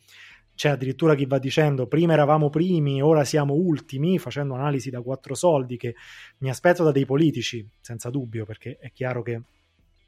c'è 0.61 0.69
addirittura 0.69 1.15
chi 1.15 1.25
va 1.25 1.39
dicendo 1.39 1.87
prima 1.87 2.13
eravamo 2.13 2.51
primi, 2.51 3.01
ora 3.01 3.23
siamo 3.23 3.55
ultimi, 3.55 4.19
facendo 4.19 4.53
analisi 4.53 4.91
da 4.91 5.01
quattro 5.01 5.33
soldi 5.33 5.75
che 5.75 5.95
mi 6.37 6.51
aspetto 6.51 6.83
da 6.83 6.91
dei 6.91 7.03
politici, 7.03 7.67
senza 7.79 8.11
dubbio, 8.11 8.45
perché 8.45 8.77
è 8.79 8.91
chiaro 8.91 9.23
che 9.23 9.41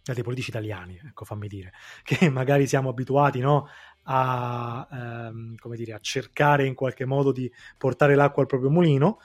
da 0.03 0.13
dei 0.13 0.21
politici 0.21 0.51
italiani, 0.51 1.01
ecco 1.03 1.25
fammi 1.25 1.47
dire, 1.47 1.71
che 2.05 2.29
magari 2.29 2.67
siamo 2.67 2.89
abituati 2.89 3.39
no, 3.39 3.67
a, 4.03 4.87
ehm, 4.91 5.55
dire, 5.73 5.93
a 5.93 5.99
cercare 5.99 6.67
in 6.67 6.75
qualche 6.75 7.05
modo 7.05 7.31
di 7.31 7.51
portare 7.75 8.13
l'acqua 8.13 8.43
al 8.43 8.47
proprio 8.47 8.69
mulino, 8.69 9.17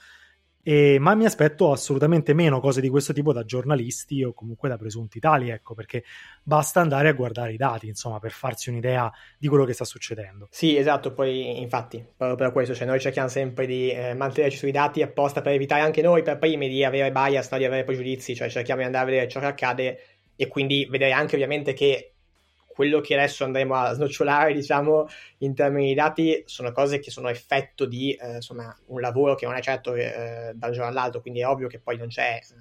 e, 0.71 0.99
ma 0.99 1.15
mi 1.15 1.25
aspetto 1.25 1.73
assolutamente 1.73 2.35
meno 2.35 2.61
cose 2.61 2.83
di 2.83 2.91
questo 2.91 3.15
tipo 3.15 3.33
da 3.33 3.43
giornalisti 3.43 4.23
o 4.23 4.35
comunque 4.35 4.69
da 4.69 4.77
presunti 4.77 5.19
tali, 5.19 5.49
ecco, 5.49 5.73
perché 5.73 6.05
basta 6.43 6.83
andare 6.83 7.09
a 7.09 7.15
guardare 7.15 7.55
i 7.55 7.57
dati, 7.57 7.87
insomma, 7.87 8.19
per 8.19 8.33
farsi 8.33 8.69
un'idea 8.69 9.11
di 9.39 9.49
quello 9.49 9.65
che 9.65 9.73
sta 9.73 9.87
succedendo. 9.87 10.49
Sì, 10.51 10.77
esatto, 10.77 11.15
poi 11.15 11.59
infatti, 11.63 12.05
proprio 12.15 12.37
per 12.37 12.53
questo, 12.53 12.75
cioè 12.75 12.87
noi 12.87 13.01
cerchiamo 13.01 13.29
sempre 13.29 13.65
di 13.65 13.91
eh, 13.91 14.13
mantenerci 14.13 14.59
sui 14.59 14.71
dati 14.71 15.01
apposta 15.01 15.41
per 15.41 15.55
evitare 15.55 15.81
anche 15.81 16.03
noi 16.03 16.23
per 16.23 16.37
primi 16.37 16.69
di 16.69 16.85
avere 16.85 17.11
bias, 17.13 17.57
di 17.57 17.65
avere 17.65 17.85
pregiudizi, 17.85 18.35
cioè 18.35 18.51
cerchiamo 18.51 18.81
di 18.81 18.87
andare 18.87 19.05
a 19.05 19.09
vedere 19.09 19.29
ciò 19.31 19.41
che 19.41 19.47
accade 19.47 20.01
e 20.37 20.49
quindi 20.49 20.87
vedere 20.91 21.13
anche 21.13 21.37
ovviamente 21.37 21.73
che 21.73 22.13
quello 22.79 23.01
che 23.01 23.15
adesso 23.15 23.43
andremo 23.43 23.75
a 23.75 23.93
snocciolare, 23.93 24.55
diciamo, 24.55 25.09
in 25.39 25.53
termini 25.53 25.89
di 25.89 25.95
dati, 25.95 26.45
sono 26.47 26.71
cose 26.71 27.01
che 27.01 27.11
sono 27.11 27.29
effetto 27.29 27.87
di 27.87 28.13
eh, 28.13 28.37
insomma, 28.37 28.73
un 28.87 29.01
lavoro 29.01 29.35
che 29.35 29.47
non 29.47 29.57
è 29.57 29.61
certo 29.61 29.97
eh, 29.97 30.53
da 30.55 30.69
un 30.69 30.73
giorno 30.73 30.89
all'altro, 30.89 31.21
quindi 31.21 31.41
è 31.41 31.49
ovvio 31.49 31.67
che 31.67 31.81
poi 31.81 31.97
non 31.97 32.07
c'è 32.07 32.39
eh, 32.41 32.55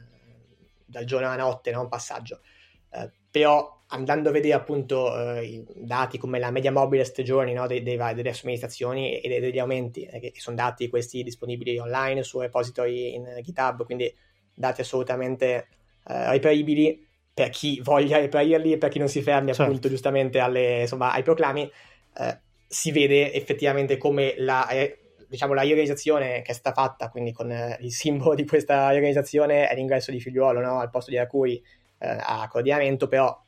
dal 0.88 1.06
giorno 1.06 1.28
alla 1.28 1.44
notte 1.44 1.70
no? 1.70 1.82
un 1.82 1.88
passaggio. 1.88 2.42
Eh, 2.90 3.12
però 3.30 3.84
andando 3.90 4.30
a 4.30 4.32
vedere 4.32 4.56
appunto 4.56 5.36
eh, 5.36 5.46
i 5.46 5.66
dati 5.86 6.18
come 6.18 6.40
la 6.40 6.50
media 6.50 6.72
mobile 6.72 7.04
stagioni 7.04 7.54
no, 7.54 7.68
dei, 7.68 7.84
dei, 7.84 7.98
delle 8.16 8.34
somministrazioni 8.34 9.20
e 9.20 9.40
degli 9.40 9.60
aumenti, 9.60 10.02
eh, 10.02 10.20
che, 10.20 10.34
sono 10.38 10.56
dati 10.56 10.90
questi 10.90 11.22
disponibili 11.22 11.78
online 11.78 12.24
su 12.24 12.40
repository 12.40 13.14
in 13.14 13.38
GitHub, 13.44 13.86
quindi 13.86 14.12
dati 14.52 14.82
assolutamente 14.82 15.68
eh, 16.08 16.32
reperibili 16.32 17.07
per 17.38 17.50
chi 17.52 17.80
voglia 17.84 18.18
reperirli 18.18 18.72
e 18.72 18.78
per 18.80 18.90
chi 18.90 18.98
non 18.98 19.08
si 19.08 19.22
fermi 19.22 19.50
certo. 19.50 19.62
appunto 19.62 19.90
giustamente 19.90 20.40
alle, 20.40 20.82
insomma, 20.82 21.12
ai 21.12 21.22
proclami, 21.22 21.72
eh, 22.18 22.40
si 22.66 22.92
vede 22.92 23.32
effettivamente 23.32 23.98
come 23.98 24.34
la, 24.38 24.68
eh, 24.70 25.14
diciamo, 25.28 25.54
la 25.54 25.62
riorganizzazione 25.62 26.42
che 26.42 26.52
è 26.52 26.56
stata 26.56 26.82
fatta, 26.82 27.10
quindi 27.10 27.34
con 27.34 27.52
eh, 27.52 27.78
il 27.82 27.92
simbolo 27.94 28.34
di 28.34 28.44
questa 28.44 28.90
riorganizzazione 28.90 29.68
è 29.68 29.76
l'ingresso 29.76 30.10
di 30.10 30.20
Figliuolo 30.20 30.62
no? 30.62 30.80
al 30.80 30.90
posto 30.90 31.12
di 31.12 31.20
Arcuri 31.20 31.62
a 32.00 32.48
coordinamento, 32.48 33.08
però 33.08 33.40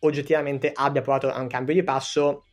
oggettivamente 0.00 0.70
abbia 0.74 1.02
provato 1.02 1.30
a 1.30 1.40
un 1.40 1.46
cambio 1.46 1.74
di 1.74 1.82
passo 1.82 2.44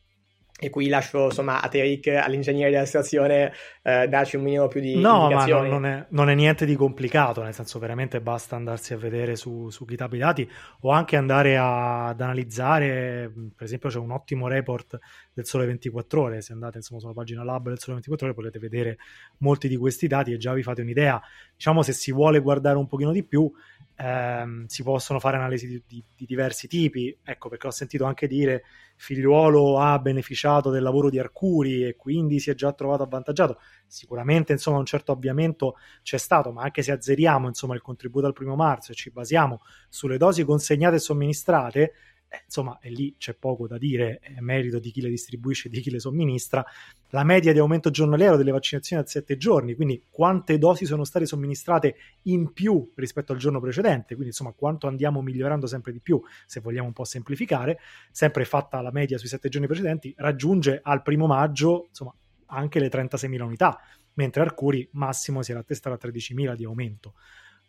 e 0.60 0.72
qui 0.72 0.88
lascio 0.88 1.26
insomma 1.26 1.62
a 1.62 1.68
Teric, 1.68 2.08
all'ingegnere 2.08 2.72
della 2.72 2.86
situazione, 2.86 3.54
eh, 3.84 4.08
darci 4.08 4.38
un 4.38 4.44
minimo 4.44 4.68
più 4.68 4.82
di 4.82 5.00
no, 5.00 5.30
ma 5.30 5.46
non, 5.46 5.68
non, 5.68 5.86
è, 5.86 6.06
non, 6.10 6.30
è, 6.30 6.34
niente 6.34 6.66
di 6.66 6.76
complicato, 6.76 7.44
nel 7.44 7.54
senso 7.54 7.78
veramente 7.78 8.22
basta 8.22 8.56
andarsi 8.56 8.94
a 8.94 8.98
vedere 8.98 9.36
su, 9.36 9.70
su 9.70 9.86
GitHub 9.86 10.14
i 10.14 10.18
dati 10.18 10.50
o 10.82 10.90
anche 10.90 11.16
andare 11.16 11.58
a, 11.58 12.08
ad 12.08 12.22
analizzare, 12.22 13.32
per 13.56 13.66
esempio 13.66 13.90
c'è 13.90 14.00
un 14.00 14.10
ottimo 14.10 14.48
report 14.48 14.98
del 15.32 15.46
Sole 15.46 15.68
24 15.68 16.22
Ore, 16.22 16.42
se 16.42 16.54
andate 16.54 16.78
insomma 16.78 17.00
sulla 17.00 17.14
pagina 17.14 17.44
lab 17.44 17.68
del 17.68 17.78
Sole 17.78 17.94
24 17.94 18.26
Ore 18.26 18.36
potete 18.36 18.58
vedere 18.58 18.98
molti 19.38 19.68
di 19.68 19.78
questi 19.78 20.08
dati 20.08 20.32
e 20.34 20.38
già 20.38 20.54
vi 20.54 20.64
fate 20.64 20.82
un'idea. 20.82 21.22
Diciamo 21.56 21.84
se 21.84 21.94
si 21.94 22.12
vuole 22.12 22.40
guardare 22.40 22.78
un 22.78 22.88
pochino 22.88 23.12
di 23.12 23.24
più, 23.24 23.52
ehm, 23.98 24.66
si 24.68 24.84
possono 24.84 25.20
fare 25.20 25.38
analisi 25.38 25.68
di, 25.68 25.84
di, 25.88 26.04
di, 26.16 26.26
diversi 26.26 26.68
tipi, 26.68 27.18
ecco 27.24 27.50
perché 27.50 27.68
ho 27.68 27.72
sentito 27.72 28.06
anche 28.06 28.28
dire 28.28 28.64
figliuolo 28.96 29.80
ha 29.80 30.00
beneficiato 30.00 30.70
del 30.70 30.82
lavoro 30.82 31.10
di 31.10 31.20
Arcuri 31.20 31.86
e 31.86 31.96
quindi 31.96 32.40
si 32.40 32.50
è 32.50 32.54
già 32.56 32.72
trovato 32.74 33.04
avvantaggiato. 33.04 33.60
Sicuramente 33.86 34.54
insomma 34.54 34.78
un 34.78 34.86
certo 34.86 35.12
avviamento 35.12 35.76
c'è 36.04 36.18
stato, 36.18 36.52
ma 36.52 36.64
anche 36.64 36.82
se 36.84 36.92
azzeriamo 36.92 37.48
insomma 37.48 37.76
il 37.76 37.82
contributo 37.82 38.28
al 38.28 38.34
primo 38.34 38.56
marzo 38.56 38.92
e 38.92 38.96
ci 38.96 39.12
basiamo 39.12 39.62
sulle 39.90 40.18
dosi 40.18 40.44
consegnate 40.44 40.96
e 40.96 41.00
somministrate, 41.00 41.94
eh, 42.30 42.42
insomma, 42.46 42.78
e 42.82 42.90
lì 42.90 43.16
c'è 43.18 43.34
poco 43.34 43.68
da 43.68 43.78
dire, 43.78 44.20
è 44.20 44.40
merito 44.40 44.80
di 44.80 44.92
chi 44.92 45.02
le 45.02 45.10
distribuisce 45.10 45.68
e 45.68 45.72
di 45.72 45.80
chi 45.80 45.90
le 45.90 46.00
somministra. 46.00 46.66
La 47.12 47.24
media 47.24 47.54
di 47.54 47.60
aumento 47.60 47.90
giornaliero 47.90 48.36
delle 48.36 48.52
vaccinazioni 48.52 49.02
a 49.02 49.06
7 49.06 49.38
giorni, 49.38 49.76
quindi 49.76 50.04
quante 50.10 50.58
dosi 50.58 50.86
sono 50.86 51.06
state 51.06 51.26
somministrate 51.26 51.96
in 52.24 52.52
più 52.52 52.92
rispetto 52.96 53.32
al 53.32 53.38
giorno 53.38 53.62
precedente, 53.62 54.08
quindi 54.16 54.28
insomma 54.28 54.52
quanto 54.52 54.88
andiamo 54.88 55.22
migliorando 55.22 55.68
sempre 55.68 55.94
di 55.94 56.00
più, 56.00 56.22
se 56.46 56.60
vogliamo 56.60 56.88
un 56.88 56.94
po' 56.94 57.06
semplificare, 57.06 57.80
sempre 58.12 58.44
fatta 58.44 58.82
la 58.82 58.92
media 58.92 59.18
sui 59.18 59.30
7 59.30 59.48
giorni 59.48 59.68
precedenti, 59.68 60.14
raggiunge 60.18 60.82
al 60.84 61.02
primo 61.02 61.28
maggio 61.28 61.86
insomma 61.88 62.14
anche 62.48 62.80
le 62.80 62.90
36.000 62.90 63.42
unità, 63.42 63.80
mentre 64.16 64.42
Arcuri 64.42 64.88
massimo 64.92 65.42
si 65.42 65.52
era 65.52 65.62
attestato 65.62 65.96
a 65.96 66.10
13.000 66.10 66.56
di 66.56 66.66
aumento. 66.66 67.14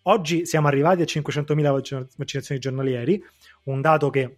Oggi 0.03 0.47
siamo 0.47 0.69
arrivati 0.69 1.03
a 1.03 1.05
500.000 1.05 2.07
vaccinazioni 2.17 2.61
giornalieri, 2.61 3.23
un 3.65 3.81
dato 3.81 4.09
che 4.11 4.37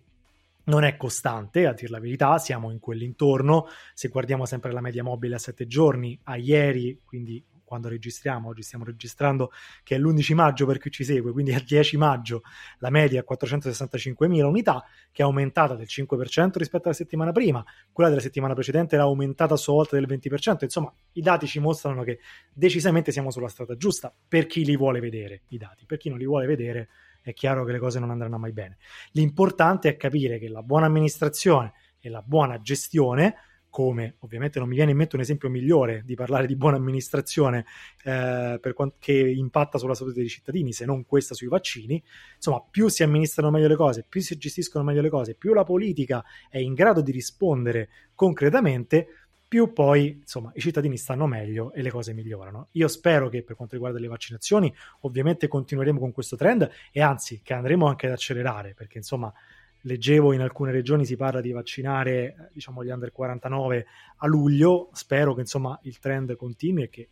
non 0.71 0.85
è 0.85 0.97
costante, 0.97 1.67
a 1.67 1.75
dir 1.75 1.91
la 1.91 2.01
verità, 2.01 2.39
siamo 2.39 2.71
in 2.71 2.79
quell'intorno. 2.79 3.67
Se 3.93 4.09
guardiamo 4.09 4.47
sempre 4.47 4.73
la 4.73 4.81
media 4.81 5.03
mobile 5.03 5.35
a 5.35 5.39
7 5.39 5.67
giorni, 5.67 6.19
a 6.25 6.37
ieri, 6.37 6.99
quindi 7.05 7.45
quando 7.71 7.89
registriamo, 7.89 8.49
oggi 8.49 8.63
stiamo 8.63 8.85
registrando 8.85 9.53
che 9.85 9.95
è 9.95 9.99
l'11 9.99 10.35
maggio 10.35 10.67
per 10.67 10.79
chi 10.79 10.91
ci 10.91 11.05
segue, 11.05 11.31
quindi 11.31 11.53
al 11.53 11.61
10 11.61 11.97
maggio 11.99 12.43
la 12.79 12.91
media 12.91 13.21
è 13.21 13.25
465.000 13.25 14.43
unità, 14.43 14.85
che 15.13 15.23
è 15.23 15.25
aumentata 15.25 15.77
del 15.77 15.87
5% 15.89 16.59
rispetto 16.59 16.87
alla 16.87 16.97
settimana 16.97 17.31
prima, 17.31 17.65
quella 17.93 18.11
della 18.11 18.23
settimana 18.23 18.55
precedente 18.55 18.97
era 18.97 19.05
aumentata 19.05 19.55
a 19.55 19.57
sua 19.57 19.75
volta 19.75 19.95
del 19.95 20.09
20%, 20.09 20.65
insomma 20.65 20.93
i 21.13 21.21
dati 21.21 21.47
ci 21.47 21.61
mostrano 21.61 22.03
che 22.03 22.19
decisamente 22.53 23.13
siamo 23.13 23.31
sulla 23.31 23.47
strada 23.47 23.77
giusta 23.77 24.13
per 24.27 24.47
chi 24.47 24.65
li 24.65 24.77
vuole 24.77 24.99
vedere, 24.99 25.43
i 25.51 25.57
dati, 25.57 25.87
per 25.87 25.99
chi 25.99 26.09
non 26.09 26.19
li 26.19 26.27
vuole 26.27 26.47
vedere 26.47 26.89
è 27.23 27.33
chiaro 27.33 27.65
che 27.65 27.73
le 27.73 27.79
cose 27.79 27.99
non 27.99 28.11
andranno 28.11 28.39
mai 28.39 28.53
bene. 28.53 28.79
L'importante 29.13 29.89
è 29.89 29.97
capire 29.97 30.39
che 30.39 30.49
la 30.49 30.63
buona 30.63 30.87
amministrazione 30.87 31.73
e 32.01 32.09
la 32.09 32.23
buona 32.23 32.61
gestione, 32.61 33.35
come 33.69 34.17
ovviamente 34.21 34.59
non 34.59 34.69
mi 34.69 34.75
viene 34.75 34.91
in 34.91 34.97
mente 34.97 35.15
un 35.15 35.23
esempio 35.23 35.49
migliore 35.49 36.03
di 36.05 36.17
parlare 36.17 36.47
di 36.47 36.57
buona 36.57 36.77
amministrazione 36.77 37.65
eh, 38.03 38.59
quant- 38.75 38.97
che 38.99 39.13
impatta 39.13 39.79
sulla 39.79 39.95
salute 39.95 40.19
dei 40.19 40.29
cittadini, 40.29 40.73
se 40.73 40.85
non 40.85 41.07
questa 41.07 41.35
sui 41.35 41.47
vaccini, 41.47 42.03
insomma, 42.35 42.63
più 42.69 42.89
si 42.89 43.05
amministrano 43.05 43.51
meglio 43.51 43.69
le 43.69 43.77
cose, 43.77 44.05
più 44.09 44.21
si 44.21 44.37
gestiscono 44.37 44.85
meglio 44.85 45.01
le 45.01 45.11
cose, 45.11 45.35
più 45.35 45.55
la 45.55 45.65
politica 45.65 46.25
è 46.49 46.59
in 46.59 46.75
grado 46.75 47.01
di 47.01 47.13
rispondere 47.13 47.89
concretamente, 48.15 49.07
più 49.51 49.73
poi 49.73 50.19
insomma 50.21 50.53
i 50.55 50.61
cittadini 50.61 50.97
stanno 50.97 51.27
meglio 51.27 51.73
e 51.73 51.83
le 51.83 51.91
cose 51.91 52.13
migliorano. 52.13 52.69
Io 52.75 52.87
spero 52.87 53.29
che 53.29 53.43
per 53.43 53.57
quanto 53.57 53.75
riguarda 53.75 53.99
le 53.99 54.07
vaccinazioni, 54.07 54.73
ovviamente 55.01 55.49
continueremo 55.49 55.99
con 55.99 56.13
questo 56.13 56.37
trend 56.37 56.71
e 56.93 57.01
anzi 57.01 57.41
che 57.43 57.53
andremo 57.53 57.89
anche 57.89 58.07
ad 58.07 58.13
accelerare 58.13 58.75
perché 58.75 58.99
insomma 58.99 59.33
leggevo 59.81 60.33
in 60.33 60.41
alcune 60.41 60.71
regioni 60.71 61.05
si 61.05 61.17
parla 61.17 61.41
di 61.41 61.51
vaccinare 61.51 62.51
diciamo 62.53 62.85
gli 62.85 62.91
under 62.91 63.11
49 63.11 63.87
a 64.19 64.27
luglio, 64.29 64.91
spero 64.93 65.35
che 65.35 65.41
insomma 65.41 65.77
il 65.83 65.99
trend 65.99 66.37
continui 66.37 66.85
e 66.85 66.89
che 66.89 67.09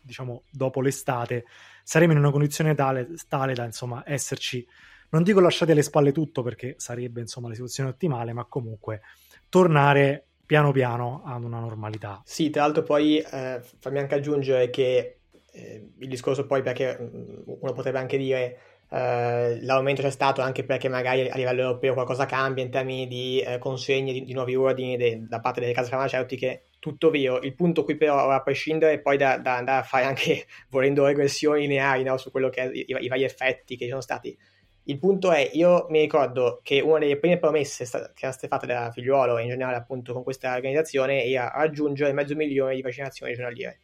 diciamo 0.00 0.44
dopo 0.52 0.80
l'estate 0.80 1.46
saremo 1.82 2.12
in 2.12 2.18
una 2.18 2.30
condizione 2.30 2.76
tale, 2.76 3.08
tale 3.26 3.54
da 3.54 3.64
insomma 3.64 4.04
esserci 4.06 4.64
non 5.08 5.24
dico 5.24 5.40
lasciati 5.40 5.72
alle 5.72 5.82
spalle 5.82 6.12
tutto 6.12 6.44
perché 6.44 6.76
sarebbe 6.78 7.20
insomma 7.20 7.48
la 7.48 7.54
situazione 7.54 7.90
ottimale, 7.90 8.32
ma 8.32 8.44
comunque 8.44 9.00
tornare 9.48 10.28
piano 10.52 10.70
piano 10.70 11.22
ad 11.24 11.44
una 11.44 11.60
normalità. 11.60 12.20
Sì, 12.26 12.50
tra 12.50 12.60
l'altro 12.60 12.82
poi 12.82 13.16
eh, 13.16 13.62
fammi 13.78 13.98
anche 13.98 14.16
aggiungere 14.16 14.68
che 14.68 15.20
eh, 15.50 15.92
il 15.98 16.08
discorso 16.08 16.44
poi 16.44 16.60
perché 16.60 16.98
mm, 17.00 17.54
uno 17.58 17.72
potrebbe 17.72 17.96
anche 17.96 18.18
dire 18.18 18.58
eh, 18.90 19.58
l'aumento 19.62 20.02
c'è 20.02 20.10
stato 20.10 20.42
anche 20.42 20.62
perché 20.62 20.90
magari 20.90 21.26
a 21.30 21.36
livello 21.36 21.62
europeo 21.62 21.94
qualcosa 21.94 22.26
cambia 22.26 22.62
in 22.62 22.70
termini 22.70 23.06
di 23.06 23.40
eh, 23.40 23.56
consegne 23.56 24.12
di, 24.12 24.24
di, 24.24 24.34
nuovi 24.34 24.54
ordini 24.54 24.98
de, 24.98 25.26
da 25.26 25.40
parte 25.40 25.60
delle 25.60 25.72
case 25.72 25.88
farmaceutiche, 25.88 26.64
tutto 26.78 27.08
vero. 27.08 27.40
Il 27.40 27.54
punto 27.54 27.82
qui 27.82 27.96
però, 27.96 28.28
a 28.28 28.42
prescindere 28.42 29.00
poi 29.00 29.16
da, 29.16 29.38
da, 29.38 29.56
andare 29.56 29.80
a 29.80 29.84
fare 29.84 30.04
anche, 30.04 30.44
volendo, 30.68 31.06
regressioni 31.06 31.62
lineari 31.62 32.02
no, 32.02 32.18
su 32.18 32.30
quello 32.30 32.50
che 32.50 32.60
i, 32.60 32.84
i 32.86 33.08
vari 33.08 33.24
effetti 33.24 33.78
che 33.78 33.84
ci 33.84 33.90
sono 33.90 34.02
stati, 34.02 34.36
il 34.84 34.98
punto 34.98 35.30
è, 35.30 35.48
io 35.52 35.86
mi 35.90 36.00
ricordo 36.00 36.60
che 36.62 36.80
una 36.80 36.98
delle 36.98 37.18
prime 37.18 37.38
promesse 37.38 37.84
che 37.84 37.98
erano 37.98 38.32
state 38.32 38.48
fatte 38.48 38.66
da 38.66 38.90
figliuolo 38.90 39.38
in 39.38 39.48
generale 39.48 39.76
appunto 39.76 40.12
con 40.12 40.24
questa 40.24 40.54
organizzazione 40.54 41.24
era 41.24 41.52
raggiungere 41.54 42.12
mezzo 42.12 42.34
milione 42.34 42.74
di 42.74 42.82
vaccinazioni 42.82 43.34
giornaliere. 43.34 43.78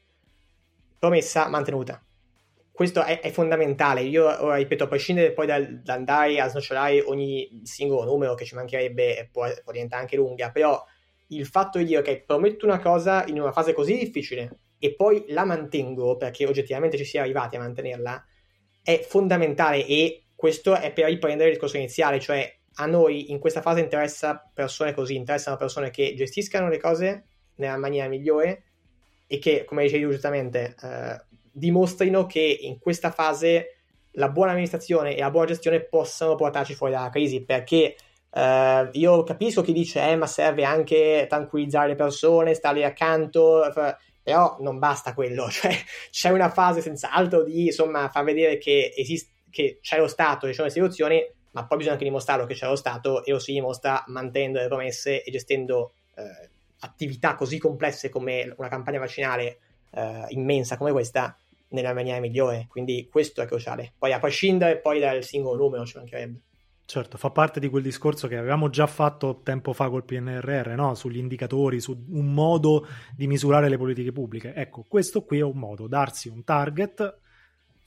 Promessa 0.99 1.49
mantenuta. 1.49 2.03
Questo 2.73 3.05
è, 3.05 3.21
è 3.21 3.31
fondamentale. 3.31 4.03
Io 4.03 4.25
ora 4.25 4.57
ripeto, 4.57 4.85
a 4.85 4.89
prescindere 4.89 5.33
poi 5.33 5.47
dal, 5.47 5.81
da 5.83 5.95
andare 5.95 6.41
a 6.41 6.49
snocciolare 6.49 7.03
ogni 7.03 7.61
singolo 7.63 8.05
numero 8.05 8.35
che 8.35 8.45
ci 8.45 8.57
mancherebbe, 8.57 9.29
può, 9.31 9.47
può 9.63 9.73
diventare 9.73 10.03
anche 10.03 10.17
lunga, 10.17 10.51
però 10.51 10.85
il 11.29 11.47
fatto 11.47 11.79
di 11.79 11.85
dire 11.85 12.01
ok, 12.01 12.25
prometto 12.25 12.67
una 12.67 12.81
cosa 12.81 13.25
in 13.27 13.41
una 13.41 13.53
fase 13.53 13.73
così 13.73 13.97
difficile 13.97 14.59
e 14.79 14.95
poi 14.95 15.25
la 15.29 15.45
mantengo 15.45 16.17
perché 16.17 16.47
oggettivamente 16.47 16.97
ci 16.97 17.05
si 17.05 17.17
è 17.19 17.21
arrivati 17.21 17.57
a 17.57 17.61
mantenerla 17.61 18.25
è 18.83 19.01
fondamentale 19.07 19.85
e 19.85 20.28
questo 20.39 20.77
è 20.77 20.93
per 20.93 21.07
riprendere 21.07 21.49
il 21.49 21.55
discorso 21.55 21.79
iniziale, 21.79 22.21
cioè 22.21 22.49
a 22.75 22.87
noi 22.87 23.33
in 23.33 23.41
questa 23.41 23.61
fase 23.61 23.81
interessa 23.81 24.49
persone 24.55 24.95
così, 24.95 25.17
interessano 25.17 25.57
persone 25.57 25.91
che 25.91 26.15
gestiscano 26.15 26.69
le 26.69 26.79
cose 26.79 27.25
nella 27.57 27.77
maniera 27.77 28.07
migliore 28.07 28.63
e 29.27 29.41
che, 29.41 29.65
come 29.65 29.83
dicevi 29.83 30.05
giustamente, 30.05 30.77
eh, 30.81 31.21
dimostrino 31.51 32.27
che 32.27 32.57
in 32.61 32.79
questa 32.79 33.11
fase 33.11 33.79
la 34.13 34.29
buona 34.29 34.53
amministrazione 34.53 35.17
e 35.17 35.19
la 35.19 35.33
buona 35.33 35.49
gestione 35.49 35.81
possano 35.81 36.37
portarci 36.37 36.75
fuori 36.75 36.93
dalla 36.93 37.11
crisi, 37.11 37.43
perché 37.43 37.97
eh, 38.31 38.89
io 38.93 39.25
capisco 39.25 39.63
chi 39.63 39.73
dice, 39.73 40.09
eh, 40.09 40.15
ma 40.15 40.29
serve 40.29 40.63
anche 40.63 41.27
tranquillizzare 41.29 41.89
le 41.89 41.95
persone, 41.97 42.55
starle 42.55 42.85
accanto, 42.85 43.73
però 44.23 44.57
non 44.61 44.79
basta 44.79 45.15
quello, 45.15 45.49
cioè 45.51 45.73
c'è 46.13 46.31
una 46.31 46.49
fase 46.49 46.81
senz'altro 46.81 47.43
di, 47.43 47.67
insomma, 47.67 48.09
far 48.09 48.23
vedere 48.23 48.59
che 48.59 48.95
esiste 48.97 49.37
che 49.51 49.79
c'è 49.81 49.99
lo 49.99 50.09
Stato, 50.09 50.47
ci 50.47 50.55
sono 50.55 50.67
le 50.67 50.73
istituzioni, 50.73 51.21
ma 51.53 51.67
poi 51.67 51.79
bisogna 51.79 51.95
anche 51.95 52.07
dimostrarlo 52.07 52.47
che 52.47 52.55
c'è 52.55 52.67
lo 52.67 52.77
Stato 52.77 53.25
e 53.25 53.33
lo 53.33 53.39
si 53.39 53.53
dimostra 53.53 54.05
mantenendo 54.09 54.59
le 54.59 54.69
promesse 54.69 55.23
e 55.23 55.31
gestendo 55.31 55.93
eh, 56.15 56.49
attività 56.81 57.35
così 57.35 57.59
complesse 57.59 58.09
come 58.09 58.53
una 58.57 58.69
campagna 58.69 58.99
vaccinale 58.99 59.59
eh, 59.91 60.25
immensa 60.29 60.77
come 60.77 60.93
questa 60.93 61.37
nella 61.69 61.93
maniera 61.93 62.21
migliore. 62.21 62.67
Quindi 62.69 63.09
questo 63.11 63.43
è 63.43 63.47
cruciale. 63.47 63.93
Poi 63.99 64.13
a 64.13 64.19
prescindere 64.19 64.79
poi 64.79 65.01
dal 65.01 65.23
singolo 65.23 65.57
numero 65.57 65.85
ci 65.85 65.97
mancherebbe. 65.97 66.41
Certo, 66.85 67.19
fa 67.19 67.29
parte 67.29 67.61
di 67.61 67.69
quel 67.69 67.83
discorso 67.83 68.29
che 68.29 68.39
avevamo 68.39 68.71
già 68.71 68.87
fatto 68.87 69.43
tempo 69.43 69.75
fa 69.75 69.91
col 69.91 70.07
PNRR, 70.07 70.71
no? 70.71 70.95
sugli 70.95 71.19
indicatori, 71.19 71.81
su 71.81 72.07
un 72.13 72.33
modo 72.33 72.87
di 73.15 73.27
misurare 73.27 73.69
le 73.69 73.77
politiche 73.77 74.11
pubbliche. 74.11 74.55
Ecco, 74.55 74.87
questo 74.89 75.23
qui 75.23 75.41
è 75.41 75.43
un 75.43 75.59
modo, 75.59 75.87
darsi 75.87 76.29
un 76.29 76.45
target 76.45 77.19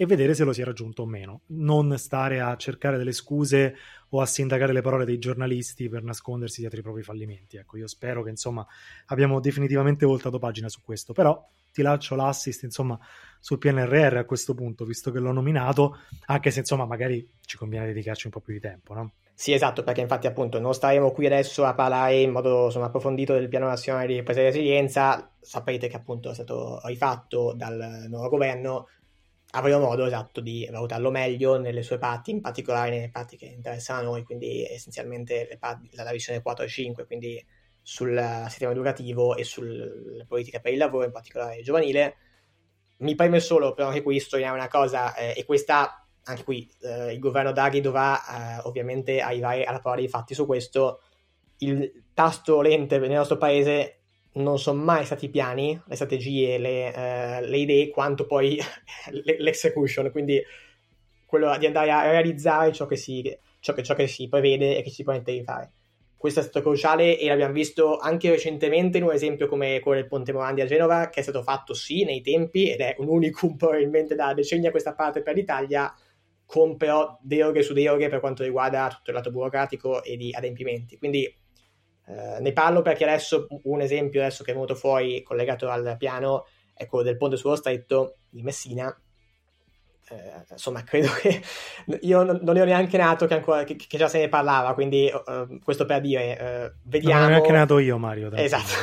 e 0.02 0.08
vedere 0.08 0.34
se 0.34 0.44
lo 0.44 0.52
si 0.52 0.62
è 0.62 0.64
raggiunto 0.64 1.04
o 1.04 1.06
meno. 1.06 1.42
Non 1.50 1.96
stare 2.00 2.40
a 2.40 2.56
cercare 2.56 2.98
delle 2.98 3.12
scuse 3.12 3.76
o 4.10 4.20
a 4.20 4.26
sindacare 4.26 4.74
le 4.74 4.82
parole 4.82 5.06
dei 5.06 5.20
giornalisti 5.20 5.90
per 5.90 6.02
nascondersi 6.02 6.60
dietro 6.60 6.80
i 6.80 6.82
propri 6.82 7.04
fallimenti. 7.04 7.58
Ecco, 7.58 7.78
io 7.78 7.86
spero 7.86 8.24
che 8.24 8.32
insomma 8.32 8.66
abbiamo 9.06 9.40
definitivamente 9.40 10.08
voltato 10.08 10.40
pagina 10.40 10.70
su 10.70 10.82
questo, 10.82 11.14
però 11.14 11.48
ti 11.72 11.84
lascio 11.84 12.16
l'assist 12.16 12.64
insomma 12.64 12.98
sul 13.40 13.60
PNRR 13.60 14.18
a 14.18 14.26
questo 14.26 14.56
punto, 14.56 14.86
visto 14.86 15.12
che 15.12 15.20
l'ho 15.20 15.32
nominato, 15.32 16.00
anche 16.26 16.50
se 16.50 16.62
insomma 16.62 16.86
magari 16.86 17.30
ci 17.46 17.58
conviene 17.58 17.86
dedicarci 17.86 18.26
un 18.26 18.32
po' 18.32 18.40
più 18.40 18.54
di 18.54 18.60
tempo, 18.60 18.96
no? 18.96 19.12
Sì, 19.36 19.54
esatto, 19.54 19.84
perché 19.84 20.02
infatti 20.02 20.26
appunto 20.26 20.60
non 20.60 20.74
staremo 20.74 21.12
qui 21.12 21.28
adesso 21.28 21.64
a 21.64 21.76
parlare 21.76 22.22
in 22.22 22.32
modo 22.32 22.66
insomma, 22.66 22.88
approfondito 22.88 23.34
del 23.34 23.50
piano 23.50 23.68
nazionale 23.68 24.08
di 24.08 24.16
ripresa 24.16 24.40
e 24.40 24.46
resilienza, 24.46 25.32
saprete 25.40 25.88
che 25.88 25.96
appunto 25.96 26.32
è 26.32 26.34
stato 26.34 26.82
rifatto 26.86 27.54
dal 27.56 28.06
nuovo 28.08 28.30
governo, 28.30 28.88
avremo 29.52 29.80
modo 29.80 30.06
esatto 30.06 30.42
di 30.42 30.68
valutarlo 30.72 31.12
meglio 31.12 31.58
nelle 31.58 31.84
sue 31.84 31.98
parti, 31.98 32.32
in 32.32 32.42
particolare 32.42 32.90
nelle 32.90 33.10
parti 33.10 33.38
che 33.38 33.46
interessano 33.46 34.00
a 34.00 34.04
noi, 34.04 34.24
quindi 34.24 34.66
essenzialmente 34.66 35.58
parti, 35.60 35.90
la 35.94 36.12
visione 36.12 36.42
4 36.42 36.66
e 36.66 36.68
5, 36.68 37.06
quindi 37.06 37.46
sul 37.82 38.46
sistema 38.48 38.72
educativo 38.72 39.36
e 39.36 39.44
sulle 39.44 40.26
politiche 40.28 40.62
per 40.62 40.72
il 40.72 40.78
lavoro, 40.78 41.06
in 41.06 41.12
particolare 41.12 41.62
giovanile. 41.62 42.16
Mi 42.98 43.16
preme 43.16 43.40
solo 43.40 43.74
però 43.74 43.88
anche 43.88 44.04
qui 44.04 44.20
sottolineare 44.20 44.58
una 44.58 44.68
cosa, 44.68 45.16
eh, 45.16 45.34
e 45.36 45.46
questa 45.46 46.06
anche 46.24 46.44
qui 46.44 46.72
eh, 46.82 47.14
il 47.14 47.20
governo 47.20 47.52
Draghi 47.52 47.82
dovrà 47.82 48.60
eh, 48.60 48.62
ovviamente 48.64 49.22
arrivare 49.22 49.64
alla 49.64 49.80
prova 49.80 49.98
dei 49.98 50.08
fatti 50.08 50.34
su 50.34 50.46
questo. 50.46 51.02
Il 51.58 52.06
tasto 52.14 52.62
lente 52.62 53.00
nel 53.00 53.10
nostro 53.10 53.38
paese 53.38 54.01
non 54.34 54.60
sono 54.60 54.82
mai 54.82 55.06
stati 55.06 55.26
i 55.26 55.30
piani, 55.30 55.80
le 55.86 55.96
strategie, 55.96 56.58
le, 56.58 56.94
eh, 56.94 57.48
le 57.48 57.58
idee, 57.58 57.90
quanto 57.90 58.26
poi 58.26 58.60
l'execution, 59.40 60.12
quindi 60.12 60.42
quello 61.26 61.58
di 61.58 61.66
andare 61.66 61.92
a 61.92 62.10
realizzare 62.10 62.72
ciò 62.72 62.86
che 62.86 62.96
si, 62.96 63.38
ciò 63.60 63.74
che, 63.74 63.84
ciò 63.84 63.94
che 63.94 64.08
si 64.08 64.28
prevede 64.28 64.78
e 64.78 64.82
che 64.84 64.90
si 64.90 65.04
promette 65.04 65.32
di 65.32 65.44
fare. 65.44 65.72
Questo 66.16 66.40
è 66.40 66.44
stato 66.44 66.62
cruciale 66.62 67.18
e 67.18 67.28
l'abbiamo 67.28 67.54
visto 67.54 67.98
anche 67.98 68.30
recentemente 68.30 69.00
in 69.00 69.06
un 69.06 69.12
esempio 69.12 69.48
come 69.48 69.80
quello 69.80 70.00
del 70.00 70.08
Ponte 70.08 70.32
Morandi 70.32 70.62
a 70.62 70.66
Genova, 70.66 71.10
che 71.10 71.20
è 71.20 71.24
stato 71.24 71.42
fatto 71.42 71.74
sì 71.74 72.04
nei 72.04 72.22
tempi 72.22 72.70
ed 72.70 72.80
è 72.80 72.96
un 73.00 73.08
unicum 73.08 73.56
probabilmente 73.58 74.14
da 74.14 74.34
decenni 74.34 74.68
a 74.68 74.72
questa 74.72 74.94
parte 74.94 75.24
per 75.24 75.36
l'Italia, 75.36 75.92
con 76.46 76.78
però 76.78 77.18
deroghe 77.22 77.64
su 77.64 77.74
deroghe 77.74 78.10
per 78.10 78.20
quanto 78.20 78.44
riguarda 78.44 78.90
tutto 78.90 79.10
il 79.10 79.16
lato 79.16 79.32
burocratico 79.32 80.04
e 80.04 80.16
di 80.16 80.32
adempimenti. 80.32 80.98
Quindi 80.98 81.34
eh, 82.08 82.40
ne 82.40 82.54
parlo 82.54 82.82
perché 82.82 83.04
adesso 83.04 83.48
un 83.64 83.82
esempio 83.82 84.22
adesso 84.22 84.44
che 84.44 84.52
è 84.52 84.54
venuto 84.54 84.76
fuori 84.76 85.22
collegato 85.24 85.70
al 85.70 85.96
piano 85.98 86.46
è 86.74 86.88
quello 86.88 87.04
del 87.04 87.18
ponte 87.18 87.38
sullo 87.38 87.56
stretto 87.56 88.16
di 88.30 88.42
Messina. 88.42 88.96
Eh, 90.10 90.44
insomma, 90.50 90.84
credo 90.84 91.10
che 91.14 91.42
io 92.02 92.24
non, 92.24 92.40
non 92.42 92.58
ero 92.58 92.66
neanche 92.66 92.98
nato 92.98 93.28
che, 93.28 93.36
ancora, 93.36 93.64
che, 93.64 93.76
che 93.76 93.98
già 93.98 94.08
se 94.08 94.20
ne 94.20 94.30
parlava, 94.30 94.74
quindi 94.74 95.10
uh, 95.14 95.60
questo 95.64 95.86
per 95.86 96.02
dire, 96.02 96.74
uh, 96.74 96.90
vediamo... 96.90 97.14
Non 97.14 97.24
ero 97.24 97.36
neanche 97.36 97.52
nato 97.52 97.80
io, 97.80 97.98
Mario. 97.98 98.32
Esatto. 98.34 98.74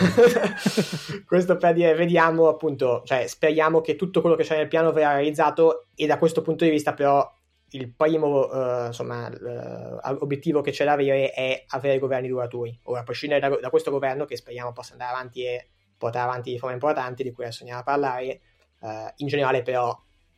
questo 1.27 1.57
per 1.57 1.75
dire, 1.75 1.95
vediamo 1.95 2.49
appunto, 2.49 3.03
cioè 3.05 3.27
speriamo 3.27 3.81
che 3.81 3.97
tutto 3.97 4.21
quello 4.21 4.37
che 4.37 4.45
c'è 4.45 4.57
nel 4.57 4.69
piano 4.69 4.93
verrà 4.93 5.15
realizzato 5.15 5.87
e 5.95 6.07
da 6.07 6.19
questo 6.19 6.41
punto 6.41 6.65
di 6.65 6.71
vista 6.71 6.95
però 6.95 7.31
il 7.71 7.93
primo 7.93 8.47
uh, 8.47 8.87
insomma, 8.87 9.29
uh, 9.29 10.17
obiettivo 10.21 10.61
che 10.61 10.71
c'è 10.71 10.85
da 10.85 10.93
avere 10.93 11.31
è 11.31 11.65
avere 11.69 11.99
governi 11.99 12.29
duraturi. 12.29 12.79
Ora, 12.85 13.01
a 13.01 13.03
prescindere 13.03 13.41
da, 13.41 13.57
da, 13.57 13.71
questo 13.71 13.91
governo, 13.91 14.25
che 14.25 14.37
speriamo 14.37 14.73
possa 14.73 14.93
andare 14.93 15.13
avanti 15.13 15.45
e 15.45 15.69
portare 15.97 16.25
avanti 16.25 16.53
riforme 16.53 16.75
importanti, 16.75 17.23
di 17.23 17.33
cui 17.33 17.45
adesso 17.45 17.61
andiamo 17.61 17.81
a 17.81 17.85
parlare, 17.85 18.41
uh, 18.81 18.89
in 19.17 19.27
generale 19.27 19.63
però 19.63 19.97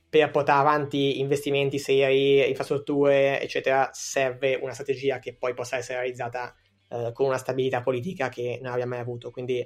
per 0.09 0.31
portare 0.31 0.61
avanti 0.61 1.21
investimenti 1.21 1.79
seri, 1.79 2.49
infrastrutture, 2.49 3.41
eccetera, 3.41 3.91
serve 3.93 4.57
una 4.57 4.73
strategia 4.73 5.21
che 5.21 5.37
poi 5.37 5.55
possa 5.55 5.77
essere 5.77 5.99
realizzata 6.01 6.55
con 7.13 7.27
una 7.27 7.39
stabilità 7.39 7.83
politica 7.83 8.29
che 8.29 8.59
non 8.61 8.73
abbiamo 8.73 8.95
mai 8.95 8.99
avuto. 8.99 9.31
Quindi 9.31 9.65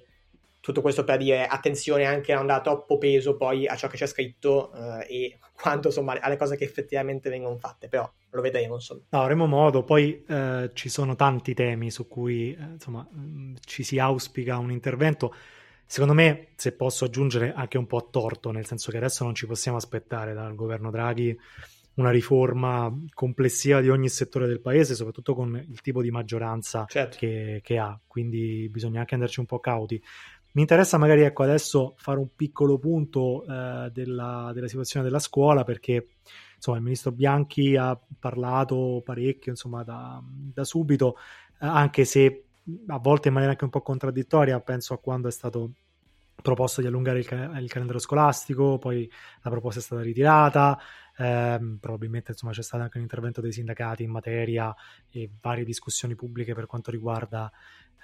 tutto 0.65 0.81
questo 0.81 1.05
per 1.05 1.19
dire 1.19 1.47
attenzione 1.47 2.07
anche 2.07 2.33
a 2.33 2.37
non 2.37 2.47
dare 2.47 2.63
troppo 2.63 2.97
peso 2.97 3.37
poi 3.37 3.67
a 3.67 3.77
ciò 3.77 3.87
che 3.87 3.99
c'è 3.99 4.07
scritto 4.07 4.73
eh, 4.73 5.07
e 5.15 5.39
quanto 5.53 5.89
insomma 5.89 6.19
alle 6.19 6.39
cose 6.39 6.57
che 6.57 6.65
effettivamente 6.65 7.29
vengono 7.29 7.59
fatte, 7.59 7.87
però 7.87 8.11
lo 8.31 8.41
vedremo 8.41 8.77
insomma. 8.77 9.03
No, 9.11 9.21
avremo 9.21 9.45
modo, 9.45 9.85
poi 9.85 10.25
eh, 10.27 10.71
ci 10.73 10.89
sono 10.89 11.17
tanti 11.17 11.53
temi 11.53 11.91
su 11.91 12.09
cui 12.09 12.55
eh, 12.55 12.63
insomma 12.63 13.07
mm, 13.15 13.57
ci 13.63 13.83
si 13.83 13.99
auspica 13.99 14.57
un 14.57 14.71
intervento. 14.71 15.35
Secondo 15.85 16.15
me, 16.15 16.53
se 16.57 16.73
posso 16.73 17.05
aggiungere 17.05 17.53
anche 17.55 17.77
un 17.77 17.87
po' 17.87 17.99
a 17.99 18.07
torto, 18.11 18.51
nel 18.51 18.65
senso 18.65 18.91
che 18.91 18.97
adesso 18.97 19.23
non 19.23 19.35
ci 19.35 19.47
possiamo 19.47 19.77
aspettare 19.77 20.33
dal 20.33 20.55
governo 20.55 20.91
Draghi 20.91 21.39
una 21.97 22.11
riforma 22.11 22.91
complessiva 23.13 23.83
di 23.83 23.91
ogni 23.91 24.09
settore 24.09 24.47
del 24.47 24.63
paese, 24.63 24.95
soprattutto 24.95 25.35
con 25.35 25.63
il 25.69 25.81
tipo 25.83 26.01
di 26.01 26.11
maggioranza 26.11 26.87
certo. 26.89 27.19
che, 27.19 27.61
che, 27.63 27.77
ha, 27.77 28.01
quindi 28.07 28.67
bisogna 28.71 29.01
anche 29.01 29.13
andarci 29.15 29.41
un 29.41 29.47
po' 29.47 29.61
cauti. 29.61 30.03
Mi 30.55 30.61
interessa 30.61 30.99
magari 30.99 31.23
ecco, 31.23 31.43
adesso 31.43 31.95
fare 31.97 32.21
un 32.21 32.29
piccolo 32.37 32.79
punto 32.79 33.45
eh, 33.45 33.91
della, 33.93 34.53
della, 34.55 34.69
situazione 34.69 35.05
della 35.05 35.19
scuola 35.19 35.65
perché 35.65 36.11
insomma, 36.55 36.77
il 36.77 36.85
ministro 36.85 37.11
Bianchi 37.11 37.75
ha 37.75 37.99
parlato 38.21 39.03
parecchio 39.05 39.51
insomma, 39.51 39.83
da, 39.83 40.23
da 40.25 40.63
subito, 40.63 41.17
eh, 41.61 41.67
anche 41.67 42.05
se 42.05 42.45
a 42.87 42.99
volte 42.99 43.27
in 43.29 43.35
maniera 43.35 43.53
anche 43.53 43.65
un 43.65 43.71
po' 43.71 43.83
contraddittoria, 43.83 44.61
penso 44.61 44.95
a 44.95 44.99
quando 44.99 45.27
è 45.27 45.33
stato 45.33 45.73
proposto 46.41 46.81
di 46.81 46.87
allungare 46.87 47.19
il, 47.19 47.27
il 47.61 47.69
calendario 47.71 48.01
scolastico, 48.01 48.79
poi 48.79 49.11
la 49.43 49.51
proposta 49.51 49.81
è 49.81 49.83
stata 49.83 50.03
ritirata, 50.03 50.79
eh, 51.17 51.77
probabilmente 51.81 52.31
insomma, 52.31 52.53
c'è 52.53 52.63
stato 52.63 52.85
anche 52.85 52.99
un 52.99 53.03
intervento 53.03 53.41
dei 53.41 53.51
sindacati 53.51 54.05
in 54.05 54.11
materia 54.11 54.73
e 55.11 55.29
varie 55.41 55.65
discussioni 55.65 56.15
pubbliche 56.15 56.55
per 56.55 56.67
quanto 56.67 56.93
riguarda 56.93 57.51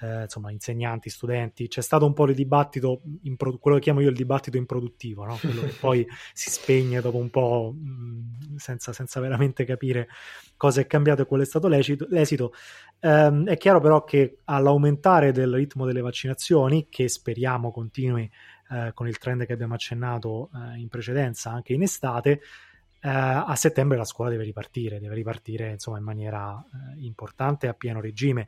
eh, 0.01 0.23
insomma, 0.23 0.51
insegnanti, 0.51 1.11
studenti, 1.11 1.69
c'è 1.69 1.83
stato 1.83 2.07
un 2.07 2.13
po' 2.13 2.27
di 2.27 2.35
dibattito, 2.35 3.03
pro- 3.37 3.59
quello 3.59 3.77
che 3.77 3.83
chiamo 3.83 4.01
io 4.01 4.09
il 4.09 4.17
dibattito 4.17 4.57
improduttivo, 4.57 5.25
no? 5.25 5.37
quello 5.37 5.63
che 5.63 5.75
poi 5.79 6.07
si 6.33 6.51
spegne 6.51 7.01
dopo 7.01 7.19
un 7.19 7.31
po' 7.31 7.75
mh, 7.77 8.57
senza, 8.57 8.93
senza, 8.93 9.21
veramente 9.21 9.65
capire 9.65 10.09
cosa 10.57 10.81
è 10.81 10.87
cambiato 10.87 11.23
e 11.23 11.27
qual 11.27 11.43
è 11.43 11.45
stato 11.45 11.69
l'esito. 11.69 12.07
l'esito. 12.09 12.53
Eh, 12.99 13.43
è 13.45 13.57
chiaro 13.57 13.81
però 13.81 14.05
che 14.05 14.39
all'aumentare 14.45 15.33
del 15.33 15.53
ritmo 15.53 15.85
delle 15.85 16.01
vaccinazioni, 16.01 16.89
che 16.89 17.09
speriamo 17.09 17.71
continui 17.71 18.31
eh, 18.71 18.93
con 18.95 19.07
il 19.07 19.19
trend 19.19 19.45
che 19.45 19.53
abbiamo 19.53 19.75
accennato 19.75 20.51
eh, 20.55 20.79
in 20.79 20.89
precedenza 20.89 21.51
anche 21.51 21.73
in 21.73 21.83
estate, 21.83 22.41
a 23.09 23.55
settembre 23.57 23.97
la 23.97 24.05
scuola 24.05 24.31
deve 24.31 24.45
ripartire, 24.45 25.01
deve 25.01 25.15
ripartire 25.15 25.71
insomma, 25.71 25.99
in 25.99 26.05
maniera 26.05 26.53
uh, 26.55 26.99
importante 26.99 27.69
a 27.69 27.75
pieno 27.75 28.01
regime. 28.01 28.47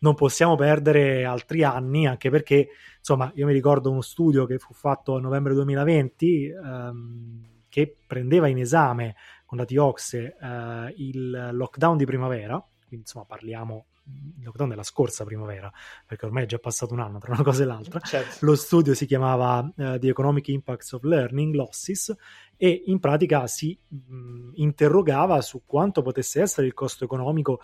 Non 0.00 0.14
possiamo 0.14 0.56
perdere 0.56 1.24
altri 1.24 1.62
anni, 1.62 2.06
anche 2.06 2.28
perché, 2.28 2.68
insomma, 2.98 3.32
io 3.34 3.46
mi 3.46 3.52
ricordo 3.52 3.90
uno 3.90 4.02
studio 4.02 4.44
che 4.44 4.58
fu 4.58 4.74
fatto 4.74 5.16
a 5.16 5.20
novembre 5.20 5.54
2020 5.54 6.48
ehm, 6.48 7.42
che 7.70 7.96
prendeva 8.06 8.46
in 8.48 8.58
esame 8.58 9.16
con 9.46 9.56
la 9.56 9.64
TIOXE 9.64 10.36
eh, 10.40 10.94
il 10.98 11.50
lockdown 11.52 11.96
di 11.96 12.04
primavera, 12.04 12.62
quindi 12.86 13.06
insomma 13.06 13.24
parliamo 13.24 13.86
il 14.06 14.44
lockdown 14.44 14.68
della 14.68 14.82
scorsa 14.82 15.24
primavera, 15.24 15.72
perché 16.06 16.26
ormai 16.26 16.44
è 16.44 16.46
già 16.46 16.58
passato 16.58 16.92
un 16.92 17.00
anno 17.00 17.18
tra 17.18 17.32
una 17.32 17.42
cosa 17.42 17.62
e 17.62 17.66
l'altra. 17.66 18.00
Certo. 18.00 18.44
Lo 18.44 18.54
studio 18.54 18.94
si 18.94 19.06
chiamava 19.06 19.60
uh, 19.60 19.98
The 19.98 20.08
Economic 20.08 20.48
Impacts 20.48 20.92
of 20.92 21.02
Learning 21.02 21.54
Losses 21.54 22.14
e 22.56 22.82
in 22.86 23.00
pratica 23.00 23.46
si 23.46 23.78
mh, 23.86 24.50
interrogava 24.54 25.40
su 25.40 25.62
quanto 25.64 26.02
potesse 26.02 26.40
essere 26.40 26.66
il 26.66 26.74
costo 26.74 27.04
economico 27.04 27.60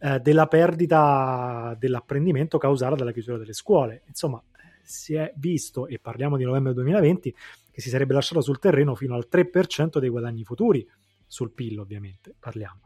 eh, 0.00 0.20
della 0.20 0.46
perdita 0.46 1.74
dell'apprendimento 1.78 2.56
causata 2.58 2.94
dalla 2.94 3.12
chiusura 3.12 3.38
delle 3.38 3.52
scuole. 3.52 4.02
Insomma, 4.06 4.42
si 4.82 5.14
è 5.14 5.32
visto, 5.36 5.86
e 5.86 5.98
parliamo 5.98 6.36
di 6.36 6.44
novembre 6.44 6.72
2020, 6.72 7.34
che 7.70 7.80
si 7.80 7.90
sarebbe 7.90 8.14
lasciato 8.14 8.40
sul 8.40 8.58
terreno 8.58 8.94
fino 8.94 9.14
al 9.14 9.26
3% 9.30 9.98
dei 9.98 10.08
guadagni 10.08 10.44
futuri, 10.44 10.88
sul 11.26 11.50
PIL 11.50 11.80
ovviamente 11.80 12.34
parliamo. 12.38 12.80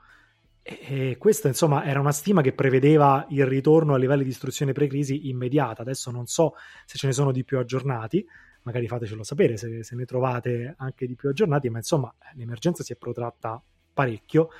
E 0.62 1.16
questa 1.18 1.48
insomma 1.48 1.84
era 1.84 1.98
una 1.98 2.12
stima 2.12 2.40
che 2.40 2.52
prevedeva 2.52 3.26
il 3.30 3.44
ritorno 3.46 3.94
a 3.94 3.98
livelli 3.98 4.22
di 4.22 4.30
istruzione 4.30 4.72
pre-crisi 4.72 5.28
immediata. 5.28 5.82
Adesso 5.82 6.10
non 6.12 6.26
so 6.26 6.54
se 6.86 6.98
ce 6.98 7.08
ne 7.08 7.12
sono 7.12 7.32
di 7.32 7.42
più 7.42 7.58
aggiornati, 7.58 8.24
magari 8.62 8.86
fatecelo 8.86 9.24
sapere 9.24 9.56
se, 9.56 9.82
se 9.82 9.96
ne 9.96 10.04
trovate 10.04 10.74
anche 10.78 11.06
di 11.06 11.16
più 11.16 11.28
aggiornati, 11.28 11.68
ma 11.68 11.78
insomma 11.78 12.14
l'emergenza 12.34 12.84
si 12.84 12.92
è 12.92 12.96
protratta 12.96 13.60
parecchio 13.92 14.50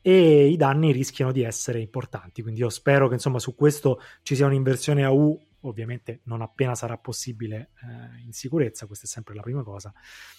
e 0.00 0.46
i 0.46 0.56
danni 0.56 0.92
rischiano 0.92 1.32
di 1.32 1.42
essere 1.42 1.80
importanti. 1.80 2.42
Quindi 2.42 2.60
io 2.60 2.68
spero 2.68 3.08
che 3.08 3.14
insomma 3.14 3.40
su 3.40 3.56
questo 3.56 4.00
ci 4.22 4.36
sia 4.36 4.46
un'inversione 4.46 5.02
a 5.02 5.10
U, 5.10 5.36
ovviamente 5.64 6.20
non 6.24 6.42
appena 6.42 6.74
sarà 6.74 6.96
possibile 6.96 7.70
eh, 7.82 8.22
in 8.24 8.32
sicurezza, 8.32 8.86
questa 8.86 9.06
è 9.06 9.08
sempre 9.08 9.34
la 9.34 9.42
prima 9.42 9.62
cosa. 9.62 9.92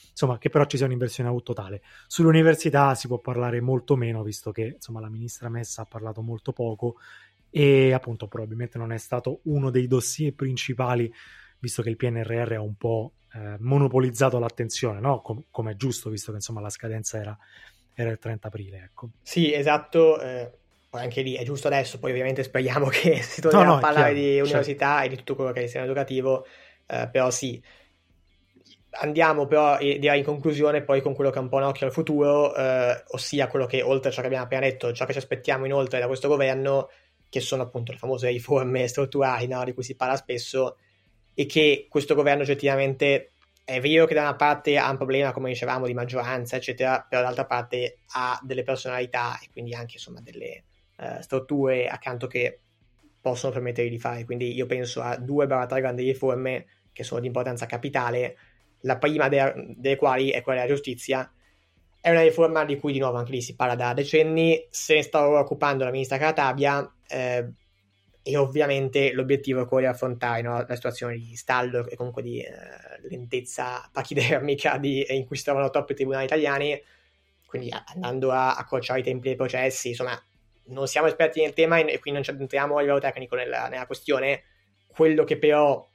Insomma, 0.09 0.37
che 0.37 0.49
però 0.49 0.65
ci 0.65 0.77
sia 0.77 0.85
un'inversione 0.85 1.29
a 1.29 1.33
U 1.33 1.41
totale. 1.41 1.81
Sull'università 2.07 2.95
si 2.95 3.07
può 3.07 3.19
parlare 3.19 3.59
molto 3.61 3.95
meno, 3.95 4.23
visto 4.23 4.51
che 4.51 4.73
insomma 4.75 5.01
la 5.01 5.09
ministra 5.09 5.49
Messa 5.49 5.81
ha 5.81 5.85
parlato 5.85 6.21
molto 6.21 6.53
poco 6.53 6.95
e 7.49 7.91
appunto 7.93 8.27
probabilmente 8.27 8.77
non 8.77 8.91
è 8.91 8.97
stato 8.97 9.41
uno 9.43 9.69
dei 9.69 9.87
dossier 9.87 10.33
principali, 10.33 11.11
visto 11.59 11.81
che 11.81 11.89
il 11.89 11.97
PNRR 11.97 12.53
ha 12.53 12.61
un 12.61 12.75
po' 12.75 13.13
eh, 13.33 13.57
monopolizzato 13.59 14.39
l'attenzione, 14.39 14.99
no? 14.99 15.21
Com- 15.21 15.43
come 15.49 15.71
è 15.71 15.75
giusto, 15.75 16.09
visto 16.09 16.31
che 16.31 16.37
insomma 16.37 16.61
la 16.61 16.69
scadenza 16.69 17.19
era 17.19 17.37
era 17.95 18.11
il 18.11 18.19
30 18.19 18.47
aprile. 18.49 18.83
Ecco. 18.83 19.09
Sì, 19.21 19.51
esatto. 19.51 20.19
Eh, 20.21 20.51
anche 20.95 21.21
lì 21.21 21.35
è 21.35 21.43
giusto 21.43 21.67
adesso, 21.67 21.99
poi 21.99 22.11
ovviamente 22.11 22.43
speriamo 22.43 22.87
che 22.89 23.21
si 23.21 23.41
torni 23.41 23.63
no, 23.63 23.71
a 23.71 23.73
no, 23.75 23.79
parlare 23.79 24.13
chiaro, 24.13 24.19
di 24.19 24.25
certo. 24.35 24.43
università 24.43 24.87
certo. 24.87 25.05
e 25.05 25.09
di 25.09 25.15
tutto 25.15 25.35
quello 25.35 25.51
che 25.51 25.59
è 25.59 25.61
il 25.61 25.67
sistema 25.67 25.85
educativo, 25.85 26.45
eh, 26.87 27.09
però 27.11 27.29
sì. 27.29 27.61
Andiamo 28.97 29.45
però 29.45 29.77
direi 29.77 30.19
in 30.19 30.23
conclusione 30.23 30.81
poi 30.81 31.01
con 31.01 31.13
quello 31.13 31.29
che 31.29 31.37
è 31.37 31.41
un 31.41 31.49
po' 31.49 31.57
un 31.57 31.63
occhio 31.63 31.85
al 31.85 31.91
futuro, 31.91 32.55
eh, 32.55 33.03
ossia 33.07 33.47
quello 33.47 33.65
che 33.65 33.81
oltre 33.81 34.09
a 34.09 34.11
ciò 34.13 34.21
che 34.21 34.27
abbiamo 34.27 34.45
appena 34.45 34.61
detto, 34.61 34.93
ciò 34.93 35.05
che 35.05 35.11
ci 35.11 35.17
aspettiamo 35.17 35.65
inoltre 35.65 35.99
da 35.99 36.07
questo 36.07 36.29
governo, 36.29 36.89
che 37.29 37.41
sono 37.41 37.63
appunto 37.63 37.91
le 37.91 37.97
famose 37.97 38.29
riforme 38.29 38.87
strutturali 38.87 39.47
no? 39.47 39.65
di 39.65 39.73
cui 39.73 39.83
si 39.83 39.95
parla 39.95 40.15
spesso 40.15 40.77
e 41.33 41.45
che 41.45 41.87
questo 41.89 42.15
governo 42.15 42.43
oggettivamente 42.43 43.31
è 43.65 43.81
vero 43.81 44.05
che 44.05 44.13
da 44.13 44.21
una 44.21 44.35
parte 44.35 44.77
ha 44.77 44.89
un 44.91 44.95
problema, 44.95 45.31
come 45.31 45.49
dicevamo, 45.49 45.87
di 45.87 45.93
maggioranza, 45.95 46.55
eccetera, 46.55 47.03
però 47.09 47.21
dall'altra 47.21 47.45
parte 47.45 47.97
ha 48.13 48.39
delle 48.43 48.61
personalità 48.61 49.39
e 49.39 49.49
quindi 49.51 49.73
anche 49.73 49.95
insomma 49.95 50.21
delle 50.21 50.63
uh, 50.97 51.21
strutture 51.21 51.87
accanto 51.87 52.27
che 52.27 52.59
possono 53.21 53.53
permettere 53.53 53.89
di 53.89 53.99
fare. 53.99 54.23
Quindi 54.25 54.53
io 54.53 54.65
penso 54.65 55.01
a 55.01 55.17
due 55.17 55.45
o 55.45 55.65
tre 55.65 55.81
grandi 55.81 56.03
riforme 56.03 56.65
che 56.93 57.03
sono 57.03 57.21
di 57.21 57.27
importanza 57.27 57.65
capitale, 57.65 58.37
la 58.81 58.97
prima 58.97 59.27
de- 59.27 59.73
delle 59.75 59.95
quali 59.95 60.29
è 60.29 60.41
quella 60.41 60.61
della 60.61 60.73
giustizia. 60.73 61.31
È 61.99 62.11
una 62.11 62.21
riforma 62.21 62.65
di 62.65 62.77
cui 62.77 62.93
di 62.93 62.99
nuovo 62.99 63.17
anche 63.17 63.31
lì 63.31 63.41
si 63.41 63.55
parla 63.55 63.75
da 63.75 63.93
decenni, 63.93 64.67
se 64.69 64.95
ne 64.95 65.01
sta 65.01 65.27
occupando 65.27 65.83
la 65.83 65.91
ministra 65.91 66.17
Cartabia. 66.17 66.93
Eh, 67.07 67.49
e 68.27 68.37
ovviamente 68.37 69.11
l'obiettivo 69.11 69.61
è 69.61 69.67
quello 69.67 69.85
di 69.85 69.93
affrontare 69.93 70.41
no, 70.41 70.65
la 70.67 70.73
situazione 70.73 71.15
di 71.15 71.35
stallo 71.35 71.87
e 71.87 71.95
comunque 71.95 72.23
di 72.23 72.39
eh, 72.39 72.51
lentezza 73.07 73.87
pachidermica 73.91 74.79
di, 74.79 75.05
in 75.09 75.27
cui 75.27 75.35
si 75.37 75.43
trovano 75.43 75.69
troppi 75.69 75.93
tribunali 75.93 76.25
italiani, 76.25 76.81
quindi 77.45 77.71
andando 77.93 78.31
a 78.31 78.55
accorciare 78.55 79.01
i 79.01 79.03
tempi 79.03 79.27
dei 79.27 79.35
processi, 79.35 79.89
insomma 79.89 80.19
non 80.67 80.87
siamo 80.87 81.07
esperti 81.07 81.41
nel 81.41 81.53
tema 81.53 81.77
e 81.77 81.99
quindi 81.99 82.11
non 82.13 82.23
ci 82.23 82.31
addentriamo 82.31 82.77
a 82.77 82.81
livello 82.81 82.99
tecnico 82.99 83.35
nella, 83.35 83.67
nella 83.67 83.85
questione, 83.85 84.43
quello 84.87 85.23
che 85.23 85.37
però 85.37 85.87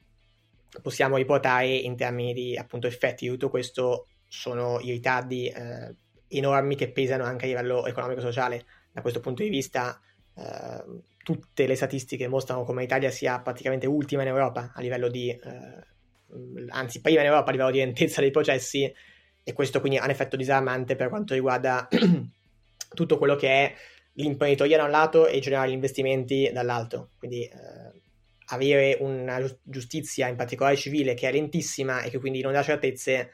possiamo 0.82 1.16
riportare 1.16 1.66
in 1.66 1.96
termini 1.96 2.32
di 2.32 2.56
appunto 2.56 2.86
effetti 2.86 3.24
di 3.24 3.30
tutto 3.32 3.50
questo 3.50 4.06
sono 4.28 4.78
i 4.80 4.90
ritardi 4.90 5.48
eh, 5.48 5.94
enormi 6.28 6.76
che 6.76 6.92
pesano 6.92 7.24
anche 7.24 7.46
a 7.46 7.48
livello 7.48 7.86
economico-sociale. 7.86 8.64
Da 8.92 9.00
questo 9.00 9.20
punto 9.20 9.42
di 9.42 9.48
vista 9.48 10.00
eh, 10.36 10.84
tutte 11.22 11.66
le 11.66 11.74
statistiche 11.74 12.28
mostrano 12.28 12.64
come 12.64 12.82
l'Italia 12.82 13.10
sia 13.10 13.40
praticamente 13.40 13.86
ultima 13.86 14.22
in 14.22 14.28
Europa 14.28 14.72
a 14.74 14.80
livello 14.80 15.08
di, 15.08 15.30
eh, 15.30 15.90
anzi 16.68 17.00
prima 17.00 17.20
in 17.20 17.26
Europa 17.26 17.48
a 17.48 17.52
livello 17.52 17.70
di 17.70 17.78
lentezza 17.78 18.20
dei 18.20 18.30
processi 18.30 18.92
e 19.42 19.52
questo 19.52 19.80
quindi 19.80 19.98
ha 19.98 20.04
un 20.04 20.10
effetto 20.10 20.36
disarmante 20.36 20.96
per 20.96 21.08
quanto 21.08 21.34
riguarda 21.34 21.88
tutto 22.94 23.18
quello 23.18 23.36
che 23.36 23.48
è 23.48 23.74
l'imprenditoria 24.14 24.76
da 24.76 24.84
un 24.84 24.90
lato 24.90 25.26
e 25.26 25.38
generare 25.40 25.70
gli 25.70 25.74
investimenti 25.74 26.50
dall'altro. 26.52 27.10
Quindi 27.18 27.44
eh, 27.44 28.00
avere 28.46 28.96
una 29.00 29.40
giustizia, 29.62 30.28
in 30.28 30.36
particolare 30.36 30.76
civile, 30.76 31.14
che 31.14 31.28
è 31.28 31.32
lentissima 31.32 32.02
e 32.02 32.10
che 32.10 32.18
quindi 32.18 32.40
non 32.40 32.52
dà 32.52 32.62
certezze 32.62 33.30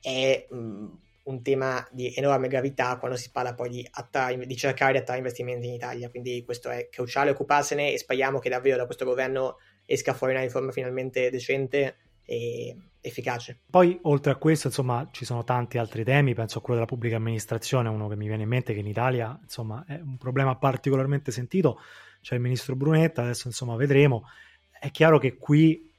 è 0.00 0.46
mh, 0.48 0.86
un 1.24 1.42
tema 1.42 1.86
di 1.90 2.12
enorme 2.14 2.48
gravità 2.48 2.96
quando 2.98 3.16
si 3.16 3.30
parla 3.30 3.54
poi 3.54 3.68
di, 3.68 3.88
attrarre, 3.90 4.46
di 4.46 4.56
cercare 4.56 4.92
di 4.92 4.98
attrarre 4.98 5.20
investimenti 5.20 5.66
in 5.66 5.74
Italia. 5.74 6.10
Quindi 6.10 6.42
questo 6.44 6.68
è 6.70 6.88
cruciale 6.88 7.30
occuparsene 7.30 7.92
e 7.92 7.98
speriamo 7.98 8.38
che 8.38 8.48
davvero 8.48 8.76
da 8.76 8.86
questo 8.86 9.04
governo 9.04 9.56
esca 9.86 10.14
fuori 10.14 10.32
una 10.34 10.42
riforma 10.42 10.72
finalmente 10.72 11.30
decente 11.30 11.96
e 12.30 12.76
efficace. 13.00 13.58
Poi, 13.68 13.98
oltre 14.02 14.30
a 14.30 14.36
questo, 14.36 14.68
insomma, 14.68 15.08
ci 15.10 15.24
sono 15.24 15.42
tanti 15.42 15.78
altri 15.78 16.04
temi, 16.04 16.32
penso 16.32 16.58
a 16.58 16.60
quello 16.60 16.78
della 16.78 16.88
pubblica 16.88 17.16
amministrazione, 17.16 17.88
uno 17.88 18.06
che 18.06 18.14
mi 18.14 18.28
viene 18.28 18.44
in 18.44 18.48
mente 18.48 18.72
che 18.72 18.78
in 18.78 18.86
Italia, 18.86 19.36
insomma, 19.42 19.84
è 19.84 19.98
un 20.00 20.16
problema 20.16 20.54
particolarmente 20.54 21.32
sentito, 21.32 21.80
c'è 22.20 22.36
il 22.36 22.40
ministro 22.40 22.76
Brunetta, 22.76 23.22
adesso 23.22 23.48
insomma 23.48 23.74
vedremo. 23.74 24.26
È 24.70 24.92
chiaro 24.92 25.18
che 25.18 25.38
qui 25.38 25.92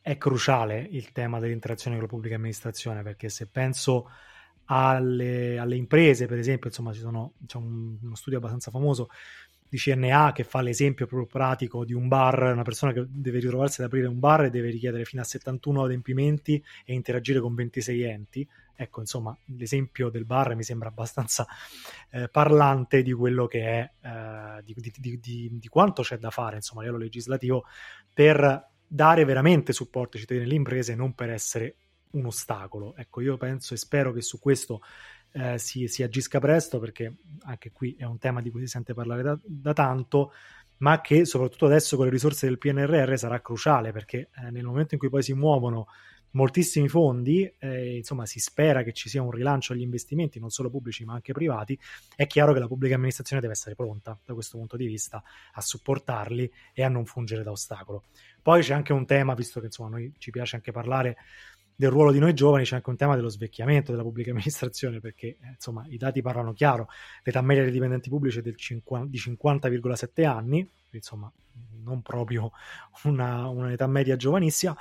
è 0.00 0.16
cruciale 0.16 0.88
il 0.90 1.12
tema 1.12 1.38
dell'interazione 1.38 1.96
con 1.96 2.06
la 2.06 2.10
pubblica 2.10 2.36
amministrazione, 2.36 3.02
perché 3.02 3.28
se 3.28 3.46
penso 3.48 4.08
alle, 4.70 5.58
alle 5.58 5.76
imprese, 5.76 6.24
per 6.24 6.38
esempio, 6.38 6.68
insomma, 6.68 6.94
ci 6.94 7.00
sono, 7.00 7.34
c'è 7.46 7.58
un, 7.58 7.98
uno 8.00 8.14
studio 8.14 8.38
abbastanza 8.38 8.70
famoso 8.70 9.10
di 9.68 9.76
CNA 9.76 10.32
che 10.32 10.44
fa 10.44 10.60
l'esempio 10.60 11.06
proprio 11.06 11.28
pratico 11.28 11.84
di 11.84 11.92
un 11.92 12.08
bar, 12.08 12.52
una 12.52 12.62
persona 12.62 12.92
che 12.92 13.04
deve 13.08 13.40
ritrovarsi 13.40 13.80
ad 13.80 13.88
aprire 13.88 14.06
un 14.06 14.18
bar 14.18 14.44
e 14.44 14.50
deve 14.50 14.70
richiedere 14.70 15.04
fino 15.04 15.22
a 15.22 15.24
71 15.24 15.84
adempimenti 15.84 16.62
e 16.84 16.94
interagire 16.94 17.40
con 17.40 17.54
26 17.54 18.02
enti. 18.02 18.48
Ecco, 18.80 19.00
insomma, 19.00 19.36
l'esempio 19.56 20.08
del 20.08 20.24
bar 20.24 20.54
mi 20.54 20.62
sembra 20.62 20.88
abbastanza 20.88 21.46
eh, 22.10 22.28
parlante 22.28 23.02
di 23.02 23.12
quello 23.12 23.46
che 23.46 23.60
è, 23.62 23.90
eh, 24.00 24.62
di, 24.62 24.74
di, 24.76 25.18
di, 25.20 25.58
di, 25.58 25.68
quanto 25.68 26.02
c'è 26.02 26.16
da 26.16 26.30
fare, 26.30 26.56
insomma, 26.56 26.82
a 26.82 26.84
livello 26.84 27.02
legislativo 27.02 27.64
per 28.14 28.70
dare 28.86 29.24
veramente 29.24 29.72
supporto 29.72 30.16
ai 30.16 30.20
cittadini 30.22 30.44
e 30.44 30.48
alle 30.48 30.58
imprese, 30.58 30.94
non 30.94 31.12
per 31.12 31.30
essere 31.30 31.74
un 32.12 32.26
ostacolo. 32.26 32.94
Ecco, 32.96 33.20
io 33.20 33.36
penso 33.36 33.74
e 33.74 33.76
spero 33.76 34.12
che 34.12 34.22
su 34.22 34.38
questo 34.38 34.80
eh, 35.38 35.58
si, 35.58 35.86
si, 35.86 36.02
agisca 36.02 36.40
presto, 36.40 36.78
perché 36.78 37.14
anche 37.44 37.70
qui 37.70 37.94
è 37.98 38.04
un 38.04 38.18
tema 38.18 38.42
di 38.42 38.50
cui 38.50 38.60
si 38.60 38.66
sente 38.66 38.94
parlare 38.94 39.22
da, 39.22 39.38
da 39.44 39.72
tanto, 39.72 40.32
ma 40.78 41.00
che 41.00 41.24
soprattutto 41.24 41.66
adesso 41.66 41.96
con 41.96 42.06
le 42.06 42.10
risorse 42.10 42.46
del 42.46 42.58
PNRR 42.58 43.16
sarà 43.16 43.40
cruciale, 43.40 43.92
perché 43.92 44.30
eh, 44.34 44.50
nel 44.50 44.64
momento 44.64 44.94
in 44.94 45.00
cui 45.00 45.08
poi 45.08 45.22
si 45.22 45.32
muovono 45.34 45.86
moltissimi 46.32 46.88
fondi, 46.88 47.50
eh, 47.58 47.96
insomma 47.96 48.26
si 48.26 48.38
spera 48.38 48.82
che 48.82 48.92
ci 48.92 49.08
sia 49.08 49.22
un 49.22 49.30
rilancio 49.30 49.72
agli 49.72 49.80
investimenti, 49.80 50.38
non 50.38 50.50
solo 50.50 50.68
pubblici 50.68 51.04
ma 51.04 51.14
anche 51.14 51.32
privati, 51.32 51.78
è 52.14 52.26
chiaro 52.26 52.52
che 52.52 52.58
la 52.58 52.66
pubblica 52.66 52.96
amministrazione 52.96 53.40
deve 53.40 53.54
essere 53.54 53.74
pronta 53.74 54.18
da 54.24 54.34
questo 54.34 54.58
punto 54.58 54.76
di 54.76 54.86
vista 54.86 55.22
a 55.52 55.60
supportarli 55.60 56.50
e 56.74 56.82
a 56.82 56.88
non 56.88 57.06
fungere 57.06 57.42
da 57.42 57.50
ostacolo. 57.50 58.04
Poi 58.42 58.62
c'è 58.62 58.74
anche 58.74 58.92
un 58.92 59.06
tema, 59.06 59.34
visto 59.34 59.60
che 59.60 59.66
insomma 59.66 59.90
noi 59.90 60.12
ci 60.18 60.30
piace 60.30 60.56
anche 60.56 60.72
parlare 60.72 61.16
del 61.78 61.90
ruolo 61.90 62.10
di 62.10 62.18
noi 62.18 62.34
giovani 62.34 62.64
c'è 62.64 62.74
anche 62.74 62.90
un 62.90 62.96
tema 62.96 63.14
dello 63.14 63.28
svecchiamento 63.28 63.92
della 63.92 64.02
pubblica 64.02 64.30
amministrazione 64.34 64.98
perché 64.98 65.28
eh, 65.28 65.50
insomma 65.54 65.84
i 65.88 65.96
dati 65.96 66.20
parlano 66.20 66.52
chiaro. 66.52 66.88
L'età 67.22 67.40
media 67.40 67.62
dei 67.62 67.70
dipendenti 67.70 68.08
pubblici 68.08 68.40
è 68.40 68.42
del 68.42 68.56
50, 68.56 69.08
di 69.08 69.16
50,7 69.16 70.26
anni 70.26 70.68
insomma 70.90 71.32
non 71.84 72.02
proprio 72.02 72.50
una, 73.04 73.46
un'età 73.46 73.86
media 73.86 74.16
giovanissima. 74.16 74.76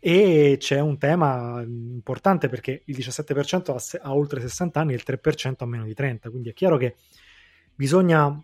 E 0.00 0.56
c'è 0.58 0.80
un 0.80 0.96
tema 0.96 1.60
importante 1.62 2.48
perché 2.48 2.82
il 2.86 2.96
17% 2.96 3.70
ha, 3.70 4.08
ha 4.08 4.14
oltre 4.14 4.40
60 4.40 4.80
anni 4.80 4.92
e 4.92 4.96
il 4.96 5.04
3% 5.06 5.54
ha 5.58 5.66
meno 5.66 5.84
di 5.84 5.94
30 5.94 6.30
quindi 6.30 6.48
è 6.48 6.54
chiaro 6.54 6.76
che 6.76 6.96
bisogna 7.74 8.42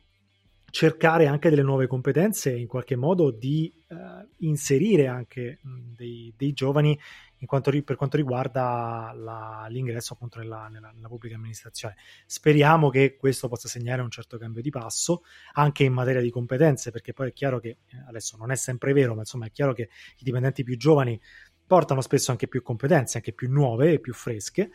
cercare 0.71 1.27
anche 1.27 1.49
delle 1.51 1.63
nuove 1.63 1.87
competenze 1.87 2.55
in 2.55 2.67
qualche 2.67 2.97
modo 2.97 3.31
di 3.31 3.73
eh, 3.89 3.97
inserire 4.39 5.07
anche 5.07 5.59
mh, 5.63 5.95
dei, 5.97 6.33
dei, 6.37 6.53
giovani 6.53 6.99
quanto, 7.47 7.71
per 7.83 7.97
quanto 7.97 8.17
riguarda 8.17 9.13
la, 9.15 9.67
l'ingresso 9.69 10.15
appunto 10.15 10.39
nella, 10.39 10.69
nella, 10.69 10.91
nella, 10.91 11.09
pubblica 11.09 11.37
amministrazione. 11.37 11.97
Speriamo 12.27 12.91
che 12.91 13.17
questo 13.17 13.49
possa 13.49 13.69
segnare 13.69 14.03
un 14.03 14.11
certo 14.11 14.39
cambio 14.39 14.63
di 14.63 14.71
passo 14.71 15.23
anche 15.53 15.85
in 15.85 15.93
materia 15.93 16.21
di 16.21 16.31
competenze, 16.31 16.91
perché 16.91 17.13
poi 17.13 17.29
è 17.29 17.33
chiaro 17.33 17.61
che 17.61 17.69
eh, 17.69 18.05
adesso 18.09 18.37
non 18.37 18.51
è 18.51 18.57
sempre 18.57 18.93
vero, 18.93 19.15
ma 19.15 19.21
insomma 19.21 19.47
è 19.47 19.51
chiaro 19.51 19.73
che 19.73 19.83
i 19.83 20.25
dipendenti 20.25 20.65
più 20.65 20.77
giovani 20.77 21.21
portano 21.67 22.01
spesso 22.01 22.31
anche 22.31 22.49
più 22.49 22.63
competenze, 22.63 23.19
anche 23.19 23.33
più 23.33 23.51
nuove 23.51 23.93
e 23.93 23.99
più 24.01 24.15
fresche. 24.15 24.71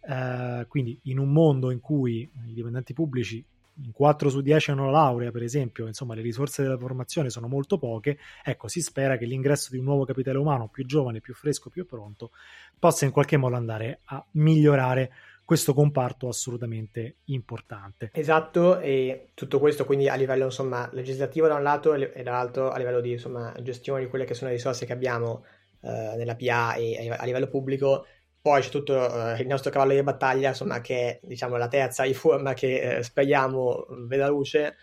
Eh, 0.00 0.64
quindi 0.68 0.98
in 1.04 1.18
un 1.18 1.32
mondo 1.32 1.70
in 1.70 1.80
cui 1.80 2.20
i 2.46 2.52
dipendenti 2.52 2.92
pubblici 2.92 3.44
4 3.92 4.28
su 4.30 4.40
10 4.40 4.70
hanno 4.70 4.86
la 4.86 4.92
laurea, 4.92 5.30
per 5.30 5.42
esempio, 5.42 5.86
insomma, 5.86 6.14
le 6.14 6.22
risorse 6.22 6.62
della 6.62 6.78
formazione 6.78 7.30
sono 7.30 7.48
molto 7.48 7.78
poche, 7.78 8.18
ecco, 8.42 8.68
si 8.68 8.80
spera 8.80 9.16
che 9.16 9.26
l'ingresso 9.26 9.68
di 9.70 9.78
un 9.78 9.84
nuovo 9.84 10.04
capitale 10.04 10.38
umano 10.38 10.68
più 10.68 10.86
giovane, 10.86 11.20
più 11.20 11.34
fresco, 11.34 11.70
più 11.70 11.86
pronto, 11.86 12.30
possa 12.78 13.04
in 13.04 13.10
qualche 13.10 13.36
modo 13.36 13.56
andare 13.56 14.00
a 14.04 14.24
migliorare 14.32 15.12
questo 15.46 15.74
comparto 15.74 16.26
assolutamente 16.26 17.18
importante. 17.26 18.10
Esatto, 18.12 18.80
e 18.80 19.28
tutto 19.34 19.60
questo 19.60 19.84
quindi 19.84 20.08
a 20.08 20.16
livello 20.16 20.46
insomma, 20.46 20.88
legislativo 20.92 21.46
da 21.46 21.54
un 21.54 21.62
lato 21.62 21.94
e 21.94 22.22
dall'altro 22.24 22.70
a 22.70 22.78
livello 22.78 23.00
di 23.00 23.12
insomma, 23.12 23.54
gestione 23.62 24.00
di 24.00 24.08
quelle 24.08 24.24
che 24.24 24.34
sono 24.34 24.50
le 24.50 24.56
risorse 24.56 24.86
che 24.86 24.92
abbiamo 24.92 25.44
eh, 25.82 26.14
nella 26.16 26.34
PA 26.34 26.74
e 26.74 27.14
a 27.16 27.24
livello 27.24 27.46
pubblico 27.46 28.06
poi 28.46 28.62
c'è 28.62 28.68
tutto 28.68 28.94
uh, 28.94 29.40
il 29.40 29.46
nostro 29.48 29.72
cavallo 29.72 29.92
di 29.92 30.04
battaglia, 30.04 30.50
insomma, 30.50 30.80
che 30.80 30.94
è 30.94 31.20
diciamo, 31.20 31.56
la 31.56 31.66
terza 31.66 32.04
riforma 32.04 32.54
che 32.54 32.98
eh, 32.98 33.02
speriamo 33.02 33.86
veda 34.06 34.28
luce, 34.28 34.76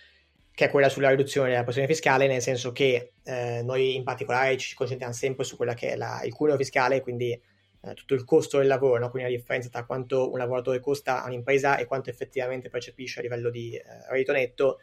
che 0.54 0.66
è 0.66 0.70
quella 0.70 0.90
sulla 0.90 1.10
riduzione 1.10 1.52
della 1.52 1.64
pressione 1.64 1.88
fiscale, 1.88 2.28
nel 2.28 2.42
senso 2.42 2.74
che 2.74 3.14
eh, 3.24 3.62
noi 3.64 3.96
in 3.96 4.04
particolare 4.04 4.58
ci 4.58 4.76
concentriamo 4.76 5.14
sempre 5.14 5.46
su 5.46 5.56
quella 5.56 5.76
che 5.76 5.92
è 5.92 5.96
la, 5.96 6.22
il 6.26 6.34
cuneo 6.34 6.58
fiscale, 6.58 7.00
quindi 7.00 7.32
eh, 7.32 7.94
tutto 7.94 8.16
il 8.16 8.26
costo 8.26 8.58
del 8.58 8.68
lavoro, 8.68 9.00
no? 9.00 9.10
quindi 9.10 9.32
la 9.32 9.38
differenza 9.38 9.70
tra 9.70 9.86
quanto 9.86 10.30
un 10.30 10.38
lavoratore 10.40 10.82
costa 10.82 11.24
a 11.24 11.28
un'impresa 11.28 11.78
e 11.78 11.86
quanto 11.86 12.10
effettivamente 12.10 12.68
percepisce 12.68 13.20
a 13.20 13.22
livello 13.22 13.50
di 13.50 13.76
eh, 13.76 13.84
reddito 14.10 14.34
netto, 14.34 14.80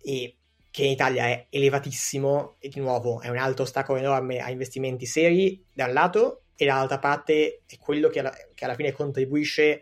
e 0.00 0.34
che 0.70 0.82
in 0.82 0.92
Italia 0.92 1.26
è 1.26 1.46
elevatissimo 1.50 2.56
e 2.58 2.70
di 2.70 2.80
nuovo 2.80 3.20
è 3.20 3.28
un 3.28 3.36
altro 3.36 3.64
ostacolo 3.64 3.98
enorme 3.98 4.38
a 4.38 4.48
investimenti 4.48 5.04
seri 5.04 5.62
da 5.70 5.84
un 5.84 5.92
lato 5.92 6.42
e 6.60 6.66
dall'altra 6.66 6.98
parte 6.98 7.60
è 7.68 7.78
quello 7.78 8.08
che 8.08 8.18
alla, 8.18 8.34
che 8.52 8.64
alla 8.64 8.74
fine 8.74 8.90
contribuisce 8.90 9.80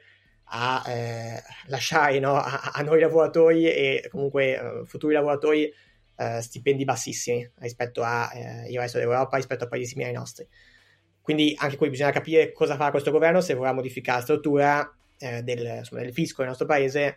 a 0.48 0.84
eh, 0.86 1.42
lasciare 1.68 2.18
no, 2.18 2.34
a, 2.34 2.70
a, 2.74 2.82
noi 2.82 3.00
lavoratori 3.00 3.64
e 3.64 4.06
comunque 4.10 4.58
uh, 4.58 4.84
futuri 4.84 5.14
lavoratori 5.14 5.72
uh, 6.16 6.38
stipendi 6.38 6.84
bassissimi 6.84 7.50
rispetto 7.60 8.02
al 8.02 8.28
uh, 8.68 8.78
resto 8.78 8.98
d'Europa, 8.98 9.36
rispetto 9.36 9.64
a 9.64 9.68
paesi 9.68 9.86
simili 9.86 10.08
ai 10.08 10.14
nostri. 10.14 10.46
Quindi 11.22 11.56
anche 11.58 11.78
qui 11.78 11.88
bisogna 11.88 12.10
capire 12.10 12.52
cosa 12.52 12.76
fa 12.76 12.90
questo 12.90 13.10
governo 13.10 13.40
se 13.40 13.54
vorrà 13.54 13.72
modificare 13.72 14.18
la 14.18 14.24
struttura 14.24 14.96
eh, 15.18 15.42
del, 15.42 15.78
insomma, 15.78 16.02
del, 16.02 16.12
fisco 16.12 16.42
del 16.42 16.48
nostro 16.48 16.66
paese. 16.66 17.16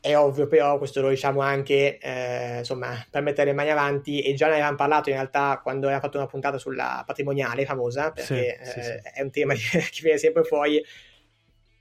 È 0.00 0.16
ovvio 0.16 0.46
però, 0.46 0.78
questo 0.78 1.00
lo 1.00 1.08
diciamo 1.08 1.40
anche 1.40 1.98
eh, 1.98 2.58
insomma, 2.58 3.04
per 3.10 3.22
mettere 3.22 3.50
le 3.50 3.56
mani 3.56 3.70
avanti, 3.70 4.22
e 4.22 4.34
già 4.34 4.46
ne 4.46 4.54
avevamo 4.54 4.76
parlato 4.76 5.08
in 5.08 5.16
realtà 5.16 5.60
quando 5.62 5.86
aveva 5.86 6.00
fatto 6.00 6.18
una 6.18 6.26
puntata 6.26 6.56
sulla 6.58 7.02
patrimoniale 7.06 7.64
famosa, 7.64 8.12
perché 8.12 8.58
sì, 8.62 8.70
sì, 8.70 8.82
sì. 8.82 8.90
Eh, 8.90 9.00
è 9.14 9.22
un 9.22 9.30
tema 9.30 9.54
che 9.58 10.00
viene 10.02 10.18
sempre 10.18 10.44
fuori 10.44 10.82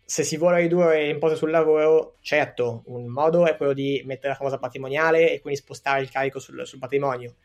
se 0.10 0.24
si 0.24 0.38
vuole 0.38 0.62
ridurre 0.62 1.02
le 1.02 1.10
imposte 1.10 1.36
sul 1.36 1.52
lavoro, 1.52 2.16
certo, 2.22 2.84
un 2.86 3.08
modo 3.08 3.46
è 3.46 3.58
quello 3.58 3.74
di 3.74 4.02
mettere 4.06 4.30
la 4.30 4.36
famosa 4.36 4.58
patrimoniale 4.58 5.34
e 5.34 5.42
quindi 5.42 5.60
spostare 5.60 6.02
il 6.02 6.10
carico 6.10 6.40
sul, 6.40 6.66
sul 6.66 6.80
patrimonio. 6.80 7.36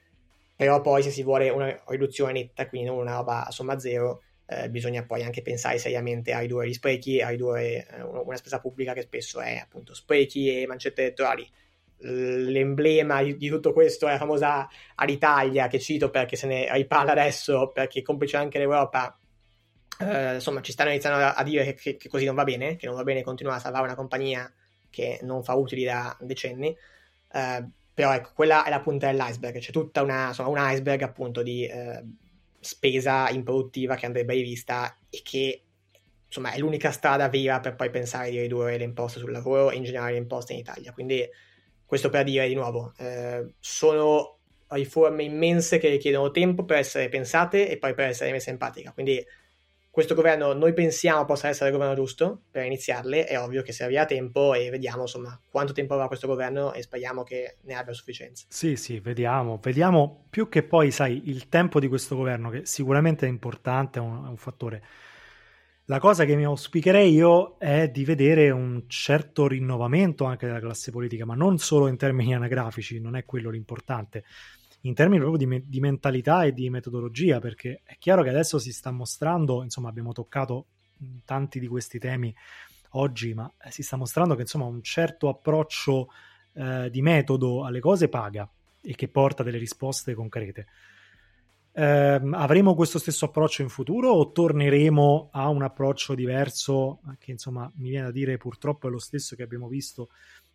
Però 0.54 0.80
poi 0.80 1.02
se 1.02 1.10
si 1.10 1.24
vuole 1.24 1.50
una 1.50 1.76
riduzione 1.88 2.32
netta, 2.32 2.68
quindi 2.68 2.86
non 2.86 2.98
una 2.98 3.16
roba 3.16 3.46
a 3.46 3.50
somma 3.50 3.80
zero, 3.80 4.22
eh, 4.60 4.70
bisogna 4.70 5.04
poi 5.04 5.22
anche 5.22 5.42
pensare 5.42 5.78
seriamente 5.78 6.32
a 6.32 6.40
ridurre 6.40 6.68
gli 6.68 6.72
sprechi, 6.72 7.20
a 7.20 7.28
ridurre 7.28 7.86
eh, 7.86 8.02
una 8.02 8.36
spesa 8.36 8.60
pubblica 8.60 8.92
che 8.92 9.02
spesso 9.02 9.40
è 9.40 9.56
appunto 9.56 9.94
sprechi 9.94 10.62
e 10.62 10.66
mancette 10.66 11.02
elettorali. 11.02 11.48
L'emblema 12.04 13.22
di, 13.22 13.48
tutto 13.48 13.72
questo 13.72 14.08
è 14.08 14.12
la 14.12 14.18
famosa 14.18 14.68
Alitalia 14.96 15.68
che 15.68 15.78
cito 15.78 16.10
perché 16.10 16.34
se 16.34 16.48
ne 16.48 16.68
riparla 16.72 17.12
adesso, 17.12 17.70
perché 17.72 18.02
complice 18.02 18.36
anche 18.36 18.58
l'Europa 18.58 19.16
eh, 20.00 20.34
insomma 20.34 20.60
ci 20.62 20.72
stanno 20.72 20.90
iniziando 20.90 21.20
a, 21.20 21.34
a 21.34 21.42
dire 21.44 21.74
che, 21.74 21.96
che, 21.96 22.08
così 22.08 22.24
non 22.24 22.34
va 22.34 22.44
bene, 22.44 22.74
che 22.76 22.86
non 22.86 22.96
va 22.96 23.04
bene 23.04 23.22
continuare 23.22 23.58
a 23.58 23.62
salvare 23.62 23.84
una 23.84 23.94
compagnia 23.94 24.52
che 24.90 25.20
non 25.22 25.44
fa 25.44 25.54
utili 25.54 25.84
da 25.84 26.16
decenni. 26.20 26.76
Eh, 27.32 27.66
però 27.94 28.14
ecco, 28.14 28.30
quella 28.34 28.64
è 28.64 28.70
la 28.70 28.80
punta 28.80 29.06
dell'iceberg, 29.06 29.58
c'è 29.58 29.70
tutta 29.70 30.02
una, 30.02 30.28
insomma, 30.28 30.48
un 30.48 30.56
iceberg 30.58 31.02
appunto 31.02 31.42
di 31.42 31.66
eh, 31.66 32.02
spesa 32.62 33.28
improduttiva 33.28 33.94
che 33.96 34.06
andrebbe 34.06 34.34
rivista 34.34 34.96
e 35.10 35.20
che 35.22 35.64
insomma 36.26 36.52
è 36.52 36.58
l'unica 36.58 36.90
strada 36.90 37.28
vera 37.28 37.60
per 37.60 37.74
poi 37.74 37.90
pensare 37.90 38.30
di 38.30 38.40
ridurre 38.40 38.78
le 38.78 38.84
imposte 38.84 39.18
sul 39.18 39.30
lavoro 39.30 39.70
e 39.70 39.76
in 39.76 39.84
generale 39.84 40.12
le 40.12 40.18
imposte 40.18 40.54
in 40.54 40.60
Italia. 40.60 40.92
Quindi 40.92 41.28
questo 41.84 42.08
per 42.08 42.24
dire 42.24 42.48
di 42.48 42.54
nuovo, 42.54 42.94
eh, 42.96 43.54
sono 43.58 44.38
riforme 44.68 45.24
immense 45.24 45.76
che 45.76 45.90
richiedono 45.90 46.30
tempo 46.30 46.64
per 46.64 46.78
essere 46.78 47.10
pensate 47.10 47.68
e 47.68 47.76
poi 47.76 47.92
per 47.92 48.06
essere 48.06 48.30
messe 48.30 48.48
in 48.48 48.56
pratica. 48.56 48.92
Quindi 48.92 49.22
questo 49.92 50.14
governo 50.14 50.54
noi 50.54 50.72
pensiamo 50.72 51.26
possa 51.26 51.48
essere 51.48 51.68
il 51.68 51.76
governo 51.76 51.94
giusto 51.94 52.44
per 52.50 52.64
iniziarle, 52.64 53.26
è 53.26 53.38
ovvio 53.38 53.60
che 53.60 53.72
servirà 53.72 54.06
tempo 54.06 54.54
e 54.54 54.70
vediamo 54.70 55.02
insomma 55.02 55.38
quanto 55.50 55.74
tempo 55.74 55.92
avrà 55.92 56.06
questo 56.06 56.26
governo 56.26 56.72
e 56.72 56.80
speriamo 56.80 57.22
che 57.24 57.56
ne 57.60 57.74
abbia 57.74 57.92
sufficienza. 57.92 58.46
Sì, 58.48 58.74
sì, 58.76 59.00
vediamo, 59.00 59.60
vediamo 59.62 60.24
più 60.30 60.48
che 60.48 60.62
poi, 60.62 60.90
sai, 60.90 61.24
il 61.26 61.50
tempo 61.50 61.78
di 61.78 61.88
questo 61.88 62.16
governo 62.16 62.48
che 62.48 62.64
sicuramente 62.64 63.26
è 63.26 63.28
importante, 63.28 63.98
è 63.98 64.02
un, 64.02 64.24
è 64.24 64.28
un 64.28 64.38
fattore. 64.38 64.82
La 65.86 65.98
cosa 65.98 66.24
che 66.24 66.36
mi 66.36 66.44
auspicherei 66.44 67.12
io 67.12 67.58
è 67.58 67.90
di 67.90 68.06
vedere 68.06 68.48
un 68.48 68.84
certo 68.86 69.46
rinnovamento 69.46 70.24
anche 70.24 70.46
della 70.46 70.60
classe 70.60 70.90
politica, 70.90 71.26
ma 71.26 71.34
non 71.34 71.58
solo 71.58 71.86
in 71.86 71.98
termini 71.98 72.34
anagrafici, 72.34 72.98
non 72.98 73.14
è 73.14 73.26
quello 73.26 73.50
l'importante 73.50 74.24
in 74.82 74.94
termini 74.94 75.20
proprio 75.20 75.38
di, 75.38 75.46
me- 75.46 75.62
di, 75.66 75.80
mentalità 75.80 76.44
e 76.44 76.52
di 76.52 76.68
metodologia, 76.70 77.38
perché 77.38 77.82
è 77.84 77.96
chiaro 77.98 78.22
che 78.22 78.28
adesso 78.28 78.58
si 78.58 78.72
sta 78.72 78.90
mostrando, 78.90 79.62
insomma 79.62 79.88
abbiamo 79.88 80.12
toccato 80.12 80.66
tanti 81.24 81.58
di 81.58 81.66
questi 81.66 81.98
temi 81.98 82.34
oggi, 82.90 83.34
ma 83.34 83.50
si 83.68 83.82
sta 83.82 83.96
mostrando 83.96 84.34
che 84.34 84.42
insomma 84.42 84.64
un 84.64 84.82
certo 84.82 85.28
approccio 85.28 86.08
eh, 86.54 86.90
di 86.90 87.02
metodo 87.02 87.64
alle 87.64 87.80
cose 87.80 88.08
paga 88.08 88.48
e 88.80 88.94
che 88.94 89.08
porta 89.08 89.42
delle 89.42 89.58
risposte 89.58 90.14
concrete. 90.14 90.66
Eh, 91.74 92.20
avremo 92.32 92.74
questo 92.74 92.98
stesso 92.98 93.26
approccio 93.26 93.62
in 93.62 93.70
futuro 93.70 94.10
o 94.10 94.30
torneremo 94.30 95.30
a 95.32 95.48
un 95.48 95.62
approccio 95.62 96.14
diverso 96.14 97.00
che 97.18 97.30
insomma 97.30 97.70
mi 97.76 97.88
viene 97.88 98.06
da 98.06 98.12
dire 98.12 98.36
purtroppo 98.36 98.88
è 98.88 98.90
lo 98.90 98.98
stesso 98.98 99.34
che 99.36 99.42
abbiamo 99.42 99.68
visto 99.68 100.10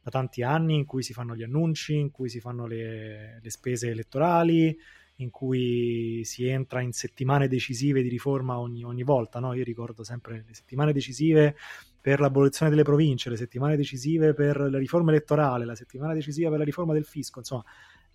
da 0.08 0.10
tanti 0.10 0.42
anni 0.42 0.76
in 0.76 0.86
cui 0.86 1.04
si 1.04 1.12
fanno 1.12 1.36
gli 1.36 1.44
annunci, 1.44 1.96
in 1.96 2.12
cui 2.12 2.30
si 2.30 2.40
fanno 2.40 2.66
le, 2.66 3.40
le 3.42 3.50
spese 3.50 3.90
elettorali, 3.90 4.78
in 5.16 5.30
cui 5.30 6.22
si 6.24 6.48
entra 6.48 6.82
in 6.82 6.94
settimane 6.94 7.48
decisive 7.48 8.02
di 8.02 8.08
riforma 8.08 8.58
ogni, 8.60 8.84
ogni 8.84 9.04
volta. 9.04 9.40
No? 9.40 9.54
Io 9.54 9.64
ricordo 9.64 10.04
sempre 10.04 10.46
le 10.48 10.54
settimane 10.54 10.94
decisive 10.94 11.56
per 12.00 12.22
l'abolizione 12.22 12.72
delle 12.72 12.84
province, 12.84 13.30
le 13.30 13.36
settimane 13.36 13.76
decisive 13.76 14.34
per 14.34 14.70
la 14.72 14.78
riforma 14.78 15.12
elettorale, 15.12 15.66
la 15.66 15.76
settimana 15.76 16.14
decisiva 16.14 16.50
per 16.50 16.60
la 16.60 16.64
riforma 16.64 16.94
del 16.94 17.04
fisco, 17.04 17.40
insomma, 17.40 17.66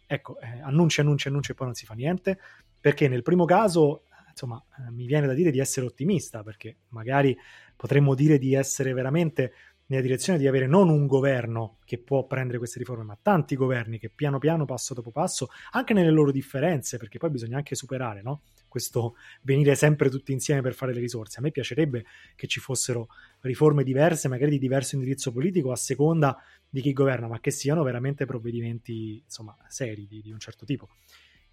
ecco, 0.07 0.40
eh, 0.40 0.61
annunci, 0.62 1.00
annunci, 1.00 1.28
annunci 1.28 1.50
e 1.50 1.55
poi 1.55 1.66
non 1.66 1.74
si 1.74 1.85
fa 1.85 1.92
niente, 1.92 2.38
perché 2.81 3.07
nel 3.07 3.22
primo 3.22 3.44
caso, 3.44 4.05
insomma, 4.31 4.64
eh, 4.78 4.90
mi 4.90 5.05
viene 5.05 5.26
da 5.26 5.35
dire 5.35 5.50
di 5.50 5.59
essere 5.59 5.85
ottimista, 5.85 6.42
perché 6.42 6.76
magari 6.88 7.37
potremmo 7.76 8.14
dire 8.14 8.38
di 8.38 8.55
essere 8.55 8.94
veramente 8.94 9.52
nella 9.92 10.02
direzione 10.02 10.38
di 10.38 10.46
avere 10.46 10.66
non 10.66 10.88
un 10.88 11.07
governo 11.07 11.76
che 11.85 11.98
può 11.98 12.26
prendere 12.26 12.57
queste 12.57 12.78
riforme, 12.78 13.05
ma 13.05 13.18
tanti 13.20 13.55
governi 13.57 13.98
che 13.98 14.09
piano 14.09 14.38
piano, 14.38 14.64
passo 14.64 14.94
dopo 14.94 15.11
passo, 15.11 15.50
anche 15.72 15.92
nelle 15.92 16.11
loro 16.11 16.33
differenze, 16.33 16.96
perché 16.96 17.18
poi 17.18 17.28
bisogna 17.28 17.59
anche 17.59 17.74
superare 17.74 18.22
no? 18.22 18.40
questo 18.68 19.16
venire 19.42 19.74
sempre 19.74 20.09
tutti 20.09 20.33
insieme 20.33 20.62
per 20.62 20.72
fare 20.72 20.94
le 20.94 21.00
risorse. 21.00 21.40
A 21.40 21.42
me 21.42 21.50
piacerebbe 21.50 22.07
che 22.35 22.46
ci 22.46 22.59
fossero 22.59 23.09
riforme 23.40 23.85
diverse, 23.85 24.28
magari 24.28 24.52
di 24.52 24.59
diverso 24.59 24.94
indirizzo 24.94 25.31
politico, 25.31 25.72
a 25.72 25.76
seconda 25.76 26.42
di 26.70 26.81
chi 26.81 26.94
governa, 26.94 27.28
ma 27.28 27.38
che 27.38 27.50
siano 27.50 27.83
veramente 27.83 28.24
provvedimenti 28.24 29.20
insomma, 29.22 29.55
seri 29.68 30.07
di, 30.07 30.22
di 30.22 30.33
un 30.33 30.38
certo 30.38 30.64
tipo. 30.64 30.88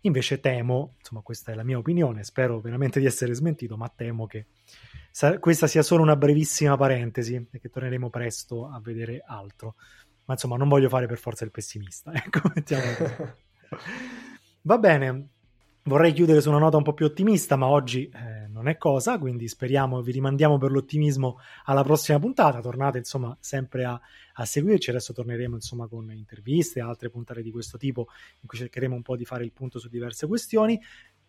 Invece 0.02 0.40
temo, 0.40 0.96
insomma 0.98 1.22
questa 1.22 1.52
è 1.52 1.56
la 1.56 1.64
mia 1.64 1.78
opinione, 1.78 2.24
spero 2.24 2.60
veramente 2.62 3.00
di 3.00 3.06
essere 3.06 3.34
smentito, 3.34 3.76
ma 3.76 3.92
temo 3.94 4.26
che 4.28 4.48
questa 5.40 5.68
sia 5.68 5.82
solo 5.82 6.04
una 6.04 6.16
brevissima 6.16 6.78
parentesi 6.78 7.36
e 7.52 7.60
che 7.60 7.70
torneremo 7.70 8.10
presto 8.10 8.68
a 8.68 8.80
vedere 8.80 9.22
altro. 9.26 9.76
Ma 10.26 10.36
insomma, 10.36 10.58
non 10.58 10.70
voglio 10.70 10.90
fare 10.90 11.08
per 11.08 11.18
forza 11.18 11.44
il 11.44 11.52
pessimista. 11.52 12.12
Ecco, 12.16 12.42
mettiamo 12.54 12.84
Va 14.62 14.78
bene, 14.78 15.30
vorrei 15.84 16.14
chiudere 16.14 16.42
su 16.42 16.50
una 16.50 16.60
nota 16.60 16.78
un 16.78 16.84
po' 16.84 16.94
più 16.94 17.06
ottimista, 17.06 17.56
ma 17.56 17.68
oggi 17.68 18.10
eh, 18.10 18.29
non 18.60 18.68
è 18.68 18.78
cosa, 18.78 19.18
quindi 19.18 19.48
speriamo, 19.48 20.02
vi 20.02 20.12
rimandiamo 20.12 20.58
per 20.58 20.72
l'ottimismo 20.72 21.40
alla 21.64 21.82
prossima 21.82 22.20
puntata. 22.20 22.60
Tornate 22.60 22.98
insomma 22.98 23.36
sempre 23.40 23.86
a, 23.86 24.00
a 24.34 24.46
seguirci, 24.46 24.90
adesso 24.90 25.14
torneremo 25.14 25.56
insomma 25.56 25.88
con 25.88 26.12
interviste 26.12 26.82
altre 26.82 27.10
puntate 27.10 27.42
di 27.42 27.52
questo 27.52 27.78
tipo 27.78 28.08
in 28.42 28.48
cui 28.48 28.58
cercheremo 28.58 28.94
un 28.94 29.02
po' 29.02 29.16
di 29.16 29.24
fare 29.24 29.46
il 29.46 29.54
punto 29.54 29.80
su 29.80 29.88
diverse 29.88 30.28
questioni. 30.28 30.78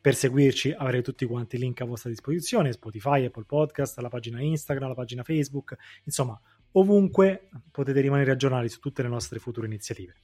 Per 0.00 0.14
seguirci 0.14 0.72
avrete 0.72 1.02
tutti 1.02 1.24
quanti 1.24 1.54
i 1.54 1.58
link 1.60 1.80
a 1.82 1.84
vostra 1.84 2.10
disposizione, 2.10 2.72
Spotify, 2.72 3.24
Apple 3.26 3.44
Podcast, 3.44 3.98
la 3.98 4.08
pagina 4.08 4.40
Instagram, 4.40 4.88
la 4.88 4.94
pagina 4.94 5.22
Facebook, 5.22 5.76
insomma 6.04 6.40
ovunque 6.72 7.48
potete 7.70 8.00
rimanere 8.00 8.32
aggiornati 8.32 8.68
su 8.68 8.80
tutte 8.80 9.02
le 9.02 9.08
nostre 9.08 9.38
future 9.38 9.66
iniziative. 9.66 10.16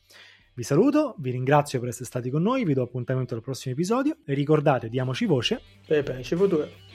Vi 0.56 0.62
saluto, 0.62 1.14
vi 1.18 1.32
ringrazio 1.32 1.78
per 1.80 1.90
essere 1.90 2.06
stati 2.06 2.30
con 2.30 2.40
noi, 2.40 2.64
vi 2.64 2.72
do 2.72 2.80
appuntamento 2.80 3.34
al 3.34 3.42
prossimo 3.42 3.74
episodio 3.74 4.16
e 4.24 4.32
ricordate, 4.32 4.88
diamoci 4.88 5.26
voce 5.26 5.60
per 5.86 6.18
il 6.18 6.24
future. 6.24 6.85